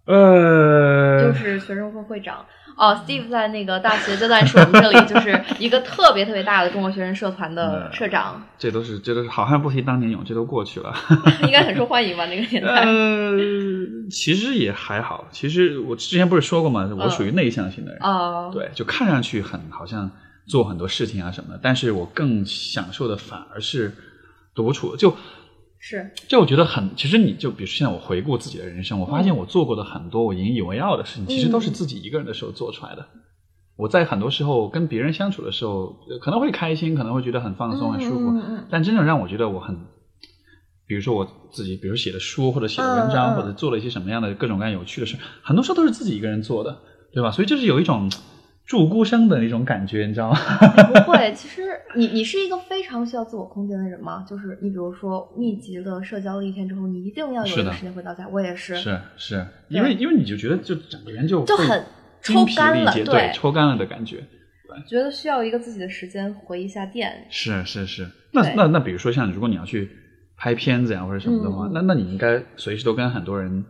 [0.07, 2.45] 呃，就是学生会会长。
[2.75, 10.93] 哦，Steve 在那个大学阶段是我们这里就是一个特别特别大的中国学生社团的 社长，这都是这都是好汉不提当年勇，这都过去了。
[11.43, 12.25] 应该很受欢迎吧？
[12.25, 12.83] 那个年代。
[12.83, 13.37] 呃，
[14.11, 15.25] 其实也还好。
[15.31, 16.89] 其实我之前不是说过吗？
[16.97, 17.99] 我属于内向型的人。
[18.01, 20.11] 哦，对，就看上去很好像
[20.45, 23.93] 做很多事情啊什么的，但是我更享受的反而是
[24.53, 24.97] 独处。
[24.97, 25.15] 就
[25.87, 26.09] 是。
[26.27, 33.05] 就我觉得很，其实你就比如说现在我回顾自己的人生，我发现我做过的很多我引以为傲的事情，其实都是自己一个人的时候做出来的。
[33.77, 38.65] 我在很多时候跟别人相处的时候，呃可能会开心，可能会觉得很放松、很舒服，嗯嗯嗯。
[38.71, 39.77] 但真正让我觉得我很，
[40.87, 46.79] 比如说我自己，比如写的书或者写的文章，或者做了一些什么样的各种各样有趣的事，很多时候都是自己一个人做的，
[47.13, 47.29] 对吧？
[47.31, 48.09] 所以就是有一种
[48.65, 50.37] 祝孤生的那种感觉，你知道吗？
[51.05, 51.31] 不会。
[51.33, 51.61] 其实
[51.95, 54.25] 你你是一个非常需要自我空间的人吗？
[54.27, 58.27] 就是你比如说密集的社交了一天之后，你一定要有一个时间回到家。
[58.27, 61.83] 我也是，是是，因为因为你就觉得就整个人就就很
[62.21, 64.23] 抽干了，对，抽干了的感觉。
[64.87, 67.25] 觉得需要一个自己的时间回一下电。
[67.29, 69.89] 是是是，那那那比如说像如果你要去
[70.35, 73.63] 拍片子呀或者什么的话，那那你应该随时都跟很多人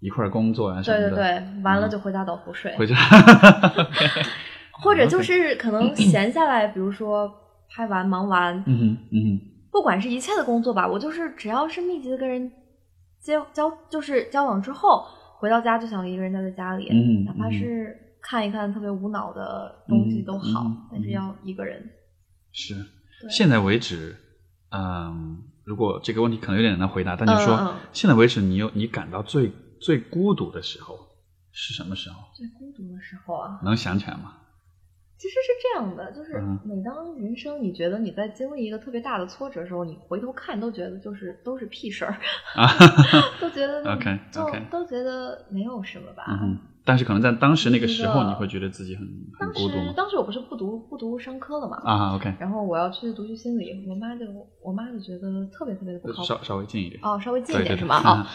[0.00, 1.10] 一块儿工作啊什么的。
[1.10, 2.76] 对对对，完了就回家倒壶睡。
[2.76, 2.94] 回家。
[4.82, 7.30] 或者就是可能闲下来，比如说
[7.68, 9.40] 拍完忙完，嗯哼嗯哼，
[9.70, 12.50] 不管是一切的工作吧，我就是只要是密集的跟人
[13.20, 15.04] 接交，就是交往之后，
[15.38, 21.90] 回到家就想一个人待在家里，嗯哪怕是看一看特别无脑的东西都好，但是要一个人。
[22.52, 22.74] 是。
[23.28, 24.16] 现在为止，
[24.70, 30.98] 嗯，如果这个问题可能有点难回答，但你说、现在为止，你有你感到最最孤独的时候
[31.52, 32.16] 是什么时候？
[32.34, 34.36] 最孤独的时候啊，能想起来吗？
[35.16, 42.12] 其实是这样的，就是嗯每当人生你觉得你在经历一个特别大的挫折的时候，你回头看都觉得就是都是屁事儿，
[42.56, 42.66] 啊，
[43.40, 46.24] 都觉得 OK，就 OK 都觉得没有什么吧。
[46.84, 49.06] 但是可能在当时那个时候，你会觉得自己很
[49.38, 49.84] 很当孤独当？
[49.86, 54.24] 时当时我不是不读不读商科了嘛，啊，OK，然后我要去读去心理，我妈就
[54.64, 56.24] 我妈就觉得特别特别的不靠谱。
[56.28, 57.00] 稍稍微近一点。
[57.02, 58.00] 哦，稍微近一点是吗？
[58.02, 58.26] 哦，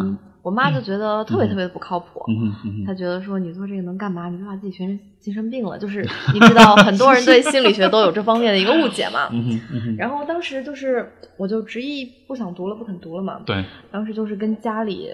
[0.00, 2.24] 嗯，我妈就觉得特别特别的不靠谱。
[2.28, 4.28] 嗯她觉得说你做这个能干嘛？
[4.28, 5.76] 你别把自己学成精神病了。
[5.80, 9.28] 就是你知道，很多人对心理学都有这方面的一个误解嘛。
[9.34, 13.40] 嗯哼嗯，然后当时就是，我就执意不想读了，不肯读了嘛。
[13.44, 15.10] 对，当时就是跟家里，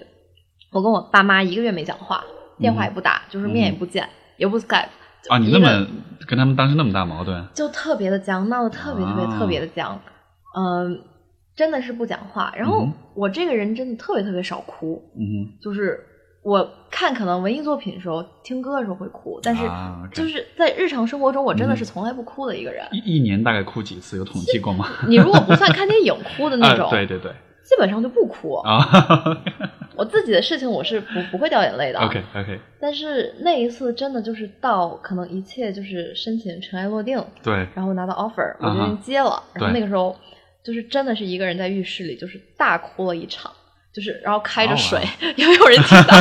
[0.71, 2.23] 我跟我爸妈一个月没讲话，
[2.59, 4.87] 电话也不打，就是面也不见，也不 Skype。
[5.29, 5.87] 啊，你那么
[6.27, 9.97] 跟他们当时那么大矛盾，就特别的僵，闹得特别特别啊特别的僵，
[10.57, 11.01] 嗯、
[11.55, 12.53] 真的是不讲话。
[12.57, 15.97] 然后嗯我这个人真的特别特别少哭，嗯就是
[16.43, 19.63] 我看可能文艺作品的时候，听歌的时候会哭，但是
[20.11, 22.85] 就是在日常生活中，我真的是从来不哭的一个人。
[22.91, 24.17] 一一年大概哭几次？
[24.17, 24.89] 有统计过吗？
[25.07, 27.31] 你如果不算看电影哭的那种，啊，对对对，
[27.63, 28.55] 基本上就不哭。
[28.55, 28.85] 啊
[29.95, 31.99] 我自己的事情我是不不会掉眼泪的。
[31.99, 39.41] ，OK OK，但是那一次真的就是到可能一切就是申请尘埃落定，对，然后拿到 offer，我啊哈决定接了。
[39.53, 40.15] 然后那个时候
[40.63, 43.51] 就是真的是一个人在浴室里，就是大哭了一场，
[43.93, 44.99] 就是然后开着哦水，
[45.37, 46.15] 也没有人听到？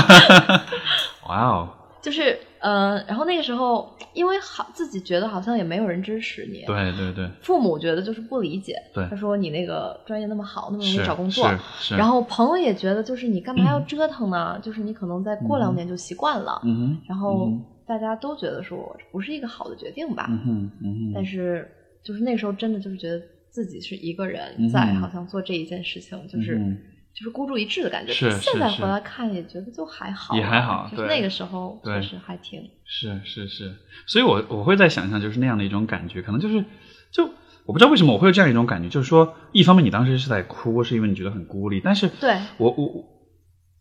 [1.28, 1.68] 哇哦，
[2.02, 11.58] 就是呃，然后那个时候因为好自己觉得好像也没有人支持你，对对对，父母觉得就是不理解，对他说你那个专业那么好，那么容易找工作，是
[11.94, 14.58] 是，然后朋友也觉得就是你干嘛要折腾呢？
[14.60, 20.26] 就是你可能再过两年就习惯了，嗯哼，然后嗯大家都觉得说不是一个好的决定吧。
[20.28, 21.68] 嗯哼嗯哼，但是
[22.02, 26.78] 就是那时候真的就是觉得自己是一个人嗯在，好像做这一件事情，就是、嗯
[27.14, 28.12] 就是孤注一掷的感觉。
[28.12, 36.64] 是现在回来看也觉得就还好啊，也还好就是那个时候对确实还挺是是是，所以我我会在想象就是那样的一种感觉，可能就是
[37.10, 37.24] 就
[37.64, 43.04] 我不知道为什么我会有这样一种感觉，就是说一方面你当时是在哭，是因为你觉得很孤立，但是对我我我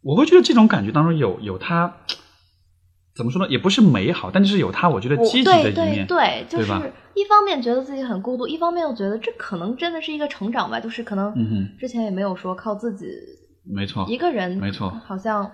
[0.03, 1.97] 我会觉得这种感觉当中有有它
[3.21, 11.31] 怎么说呢，也不是美好，但就是有它我觉得我积极的对对一面，对，就对就是一方面觉得自己很孤独，一方面又觉得这可能真的是一个成长吧，就是可能
[11.79, 13.05] 之前也没有说靠自己
[13.63, 15.51] 没错，一个人，没错好像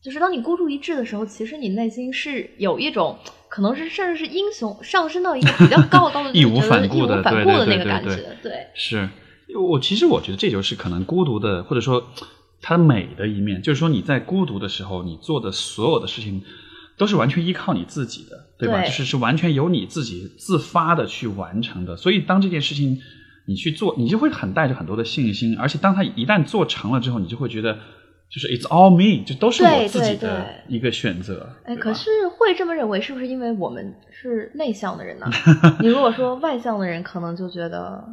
[0.00, 8.52] 就是当你孤注一掷的时候，其实你内心是有一种可能是甚至是英雄上升到一个比较高高的 义无反顾义无的对反顾的对对对那个感觉，对。
[8.74, 9.08] 是
[9.68, 12.04] 我其实我觉得这就是可能孤独的，或者说
[12.62, 16.42] 它美的一面，就是说你在孤独的时候，你做的所有的事情
[17.00, 18.82] 都是完全依靠你自己的，对吧？
[18.82, 21.96] 对就是是完全由你自己自发的去完成的。
[21.96, 22.98] 所以当这件事情
[23.46, 27.78] 你去做，你就会很带着很多的信心，而且当它一旦做成了之后，你就会觉得。
[28.32, 31.52] 就是 it's all me，就都是我对自己对的一个选择。
[31.64, 35.26] 哎，可是会这么认为，是不是因为我们是内向的人呢？
[35.82, 38.04] 你如果说外向的人，可能就觉得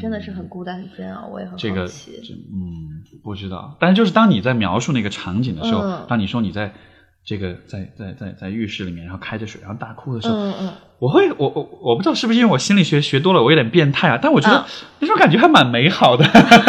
[0.00, 1.28] 真的是很孤单、很煎熬。
[1.28, 2.12] 我也很这个好奇。
[2.24, 6.72] 这嗯不知道，但是就是当你在描述那个场景的时候，嗯当你说你在
[7.26, 14.64] 这个在在在在浴室里面，然后开着水，然后大哭的时候，嗯嗯，我会我我我不知道是不是因为我心理学学多了，我有点变态啊，但我觉得嗯
[15.00, 16.24] 那种感觉还蛮美好的，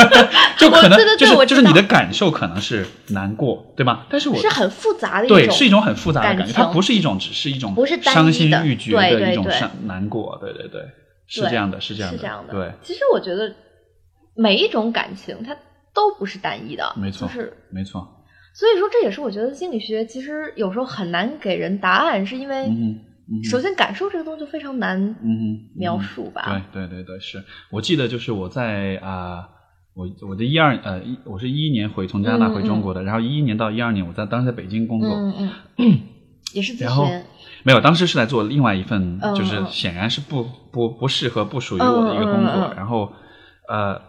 [0.57, 4.07] 就可能我对对对就是就是你的感受可能是难过，对吗？
[4.09, 10.81] 但是我是很复杂的一对，是一种很复杂的感觉，它不是一种只是一种不是单伤心欲绝的一种伤难过，对对对，
[11.27, 12.53] 是对这样的，是这样的，是这样的。
[12.53, 13.53] 对，其实我觉得
[14.35, 15.55] 每一种感情它
[15.93, 18.07] 都不是单一的，没错就是没错，
[18.57, 22.67] 所以说这也是我觉得心理学其实有时候很难给人答案，是因为
[23.43, 26.63] 首先感受这个东西就非常难嗯描述吧。
[26.73, 27.43] 对对对对，是。
[27.69, 29.47] 我记得就是我在啊、
[29.93, 35.99] 我我的一二呃，一我是一一年回从加拿大回中国的，然后一一年到一二年我在当时在北京工作，嗯嗯，
[36.53, 37.21] 也是咨然后询，
[37.61, 43.11] 没有，当时是在做另外一份，嗯就是嗯显然是不不不适合不属于我的一个工作，然后
[43.69, 44.01] 呃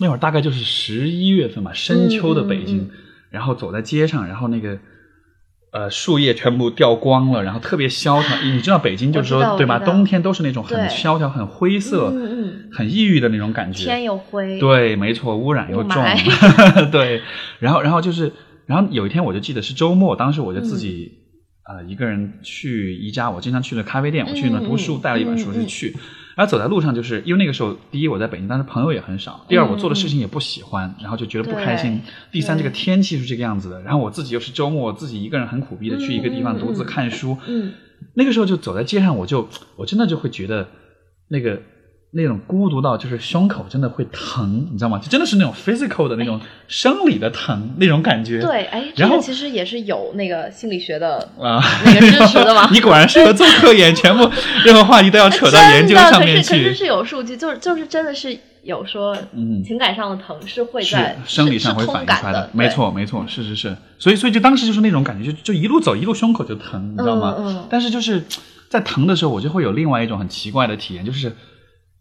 [0.00, 2.90] 那会儿大概就是十一月份吧，深秋的北京，嗯嗯
[3.34, 4.78] 然后走在街上，然后那个。
[5.76, 8.40] 呃，树叶全部掉光了，然后特别萧条。
[8.42, 9.76] 你知道北京就是说，对吧？
[9.80, 12.14] 冬天都是那种很萧条、很灰色、
[12.70, 13.82] 很抑郁的那种感觉。
[13.82, 17.22] 天又灰，对，没错，污染又雾重霾， 对，
[17.58, 18.32] 然后然后就是，
[18.66, 21.12] 然后有一天我就记得是周末，当时我就自嗯己、
[21.66, 25.96] 呃一个人去一家我经常去的咖啡店，我去那嗯读书，嗯带了一本书就去，
[26.36, 32.00] 然后走在路上，就是因为那个时候，第一我在北京，当时朋友也很少；第二嗯我做的事情也不喜欢，然后就觉得不开心；
[32.32, 36.86] 第三这个天气是这个样子的，然后我自己又是周末自己一个人很苦逼的去一个地方独自嗯。
[36.86, 37.72] 看书，嗯，
[38.14, 40.68] 那个时候就走在街上，我就我真的就会觉得
[41.28, 41.60] 那个
[42.16, 44.98] 那种孤独到就是胸口真的会疼，你知道吗？
[44.98, 48.40] 就真的是那种 physical 的那种生理的疼那种感觉。
[48.40, 54.30] 对，哎，这然后个其实也是有那个心理学的啊，那个支持的嘛 你果然适合做科研，全部
[54.64, 56.50] 任何话题都要扯到研究上面去。
[56.50, 62.68] 可是可是是有数据，就是就是真的是有说，嗯情感上的疼是会是在生理上会反映出来的，没。
[62.68, 67.34] 错没错，是是是，所以所以就当时就是那种感觉，就就一路走一路胸口就疼，你知道吗？
[67.38, 68.24] 嗯嗯但是就是
[68.68, 71.32] 在疼的时候，我就会有另外一种很奇怪的体验，就是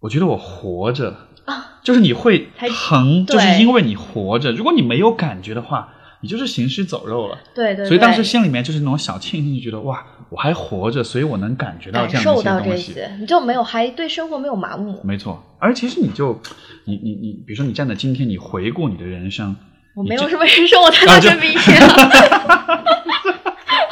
[0.03, 4.51] 我觉得我活着啊，就是你会才疼，就是因为你活着。
[4.51, 7.37] 如果你没有感觉的话，你就是行尸走肉了。
[7.55, 13.21] 对对，所以当时心里面就是那种小庆幸，就觉得哇，我还活着，所以我能感觉到感这样的一受到这些东西。
[13.21, 14.99] 你就没有还对生活没有麻木。
[15.05, 16.37] 没错，而其实你就，
[16.83, 19.55] 你你你，比如说你站在今天，你回顾你的人生，
[19.95, 21.59] 我没有什么人生，我才啊这大学毕业。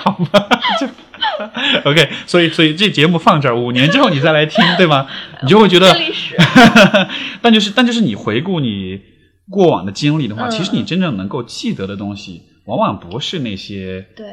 [0.03, 0.57] 好吧，就
[1.83, 5.07] OK，所以所以这节目放这儿，五年之后你再来听，对吗？
[5.41, 6.35] 你就会觉得这历史，
[7.41, 8.99] 但就是但就是你回顾你
[9.49, 14.25] 过往的经历的话，嗯其实你真正能够记得的东西，往往不是那些对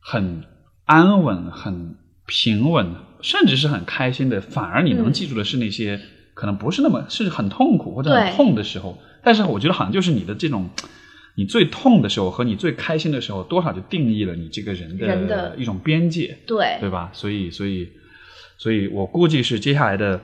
[0.00, 0.44] 很
[0.84, 1.96] 安稳、很
[2.26, 6.00] 平稳，甚至是很开心的，反而你能嗯记住的是那些
[6.34, 8.98] 可能不是那么是很痛苦或者很痛的时候。
[9.24, 10.70] 但是我觉得好像就是你的这种。
[11.36, 16.36] 你最痛的时候和你最开心的时候，多少就定义了你这个人人的一种边界。
[16.46, 17.10] 对对吧？
[17.12, 17.88] 所以，所以，
[18.58, 20.20] 所以我估计是接下来的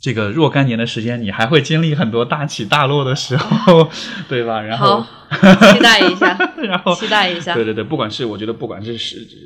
[0.00, 3.88] 这个若干年的时间，你还会经历很多大起大落的时候，
[4.28, 4.60] 对吧？
[4.62, 5.04] 然后，
[5.72, 9.36] 期待一下， 然后期待一下对对对，不管是我觉得，不管是是职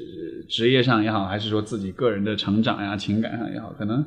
[0.49, 4.05] 职业上也好，还是说自己个人的成长呀、情感上也好，可能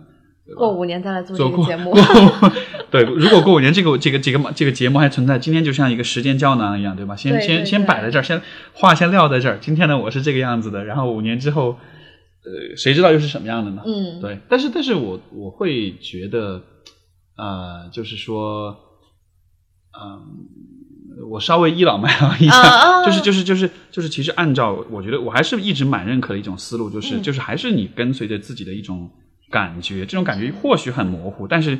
[0.57, 2.01] 过五年再来做这做过个节目过。
[2.91, 7.15] 对，如果过五年这个这个这个这个节目还存在，今天就像一个时间胶囊一样，对吧？
[7.15, 8.41] 先先先摆在这儿，先
[8.73, 9.57] 话先撂在这儿。
[9.61, 11.77] 今天呢，我是这个样子的，然后五年之后，
[12.43, 13.81] 呃，谁知道又是什么样的呢？
[13.85, 16.61] 嗯，对，但是但是我我会觉得，
[17.37, 18.77] 呃，就是说，
[19.97, 20.21] 嗯、
[21.31, 29.09] 我稍微倚老卖老一下，就是就是就是就是，其实按照我觉得我还是一直蛮认可的一种思路，就是、嗯就是还是你跟随着自己的一种
[29.53, 31.77] 感觉，这种感觉或许很模糊，但是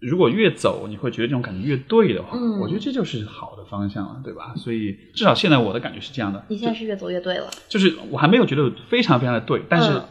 [0.00, 4.54] 如果越走，你会觉得这种感觉越对的话，嗯我觉得这就是好的方向了，对吧？
[4.56, 7.50] 所以至少现在我的感觉是这样的，你现在是越走越对了。
[7.68, 10.02] 就是我还没有觉得非常非常的对，但是嗯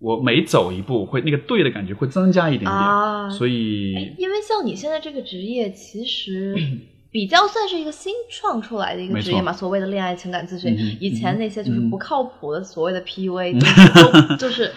[0.00, 6.56] 我每走一步，会那个对的感觉会增加一点点，啊所以因为像你现在这个职业，其实
[7.10, 14.72] 比较算是一个新创出来的一个职业嘛，所谓的恋爱情感咨询嗯，以前那些就是嗯不靠谱的所谓的 PUA，就是都就是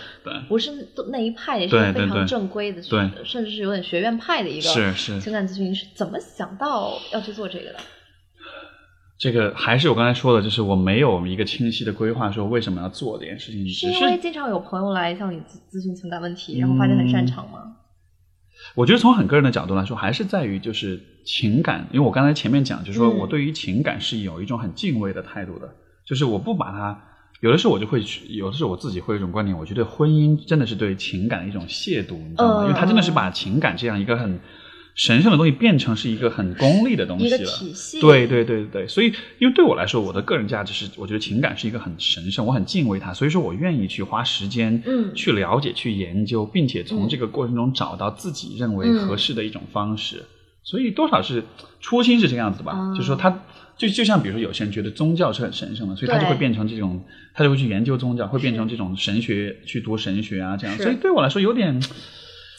[0.50, 0.72] 不是
[1.12, 3.10] 那一派，也是非常正规的，对。
[3.24, 5.20] 甚至是有点学院派的一个是是。
[5.20, 5.70] 情感咨询。
[5.70, 7.80] 你是怎么想到要去做这个的？
[9.20, 17.78] 这个还是我刚才说的，就是我没有一个清晰的规划，说为什么要做这件事情，是因为经常有朋友来向你咨咨询情感问题，然后发现很擅长吗？
[18.76, 23.18] 我觉得从很个人的角度来说，还是在于就是情感，因为我刚才前面讲，就是说嗯。
[23.20, 25.70] 我对于情感是有一种很敬畏的态度的，
[26.06, 27.00] 就是我不把它，
[27.42, 32.62] 有的时候我就会去，有的时候我自己会有一种观点，我觉得婚姻真的是对情感的一种亵渎，你知道吗？
[32.62, 32.68] 嗯。
[32.68, 34.40] 因为它真的是把情感这样一个很
[34.96, 37.38] 神圣的东西变成是一个很功利的东西了。
[37.38, 39.08] 体系，对对对对，所以
[39.40, 45.14] 因为对我来说，我的个人价值是，我觉得情感是一个很神圣，我很敬畏它，所以说我愿意去花时间，嗯。
[45.16, 50.24] 去了解、去研究，并且从嗯这个过程中找到自己认为嗯合适的一种方式。
[50.64, 51.44] 所以多少是
[51.82, 53.44] 初心是这个样子吧，哦就是说他
[53.78, 60.78] 就就像比如说有些人觉得宗教是很神圣的，所以他就会变成这种，他就会去研究宗教，会变成这种神学，去读神学啊这样。
[60.78, 61.82] 所以对我来说有点有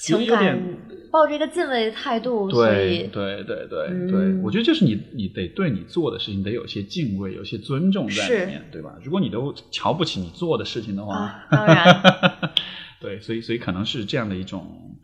[0.06, 0.62] 情有点感
[1.10, 4.10] 抱着一个敬畏的态度，所对以对对对嗯。
[4.10, 8.96] 对，我觉得就是你你得对你做的事情得有些敬畏，有些尊重在里面，对吧？
[9.02, 12.52] 如果你都瞧不起你做的事情的话，啊，当然，
[13.00, 14.98] 对，所以所以可能是这样的一种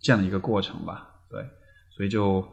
[0.00, 1.40] 这样的一个过程吧，对，
[1.96, 2.46] 所以就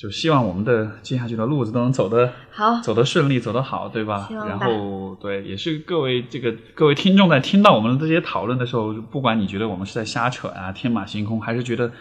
[0.00, 11.92] 就希望我们的接下去的路子都能走得好，走得顺利，走得好，对吧然后对，也是各位这个各位听众在听到我们这些讨论的时候，不管你觉得我们是在瞎扯啊、天马行空，还是觉得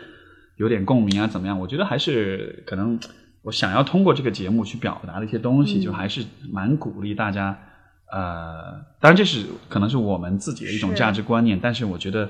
[0.55, 1.59] 有点共鸣啊，怎么样？
[1.59, 2.97] 我觉得还是可能
[3.41, 7.59] 我想要通过这个节目去表达的一些东西，嗯就还是蛮鼓励大家。
[8.13, 12.29] 呃，当然这是可能是我们自己的一种价值观念，但是我觉得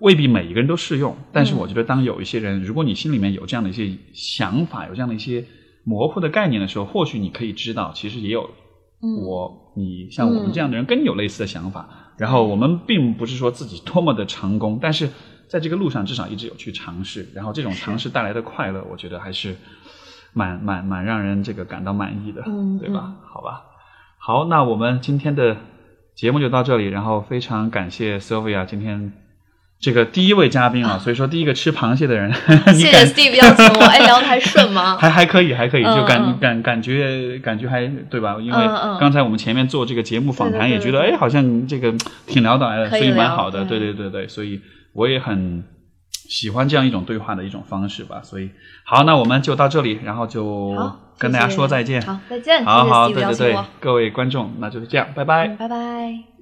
[0.00, 1.16] 未必每一个人都适用。
[1.32, 5.44] 但是嗯我觉得，当有一些人，如果你心里面有这样的一些想法，有这样的一些
[5.84, 8.50] 模糊的概念的时候，或许你可以知道，其实也有
[9.02, 11.88] 嗯我你像我们这样的人跟你有类似的想法。
[12.18, 15.10] 然后我们并不是说自己多么的成功，但是
[15.48, 19.54] 在这个路上至少一直有去尝试，然后这种尝试带来的快乐，我觉得还是
[20.32, 23.16] 蛮蛮蛮让人这个感到满意的，嗯对吧？
[23.22, 23.64] 好吧，
[24.18, 25.58] 好，那我们今天的
[26.14, 29.12] 节目就到这里，然后非常感谢 Sylvia 今天
[29.78, 32.30] 这个第一位嘉宾啊，所以说第一个吃螃蟹的人，
[32.72, 34.96] 你谢谢 Steve 邀请我， 哎，聊得还顺吗？
[34.98, 38.36] 还还可以，还可以，嗯就感、嗯感感觉感觉还对吧？
[38.40, 38.66] 因为
[38.98, 41.94] 刚才我们前面做这个节目访谈，也觉得哎，好像这个
[42.26, 43.64] 挺聊得来的，所以蛮好的。
[43.64, 44.60] 对对对对对，所以
[44.94, 45.62] 我也很
[46.10, 48.20] 喜欢这样一种对话的一种方式吧。
[48.22, 48.50] 所以
[48.84, 50.74] 好，那我们就到这里，然后就，
[51.18, 52.00] 跟大家说再见。
[52.00, 55.48] 好，再见，好好，对对对，，各位观众，那就是这样，拜拜。
[55.48, 56.35] 嗯拜拜。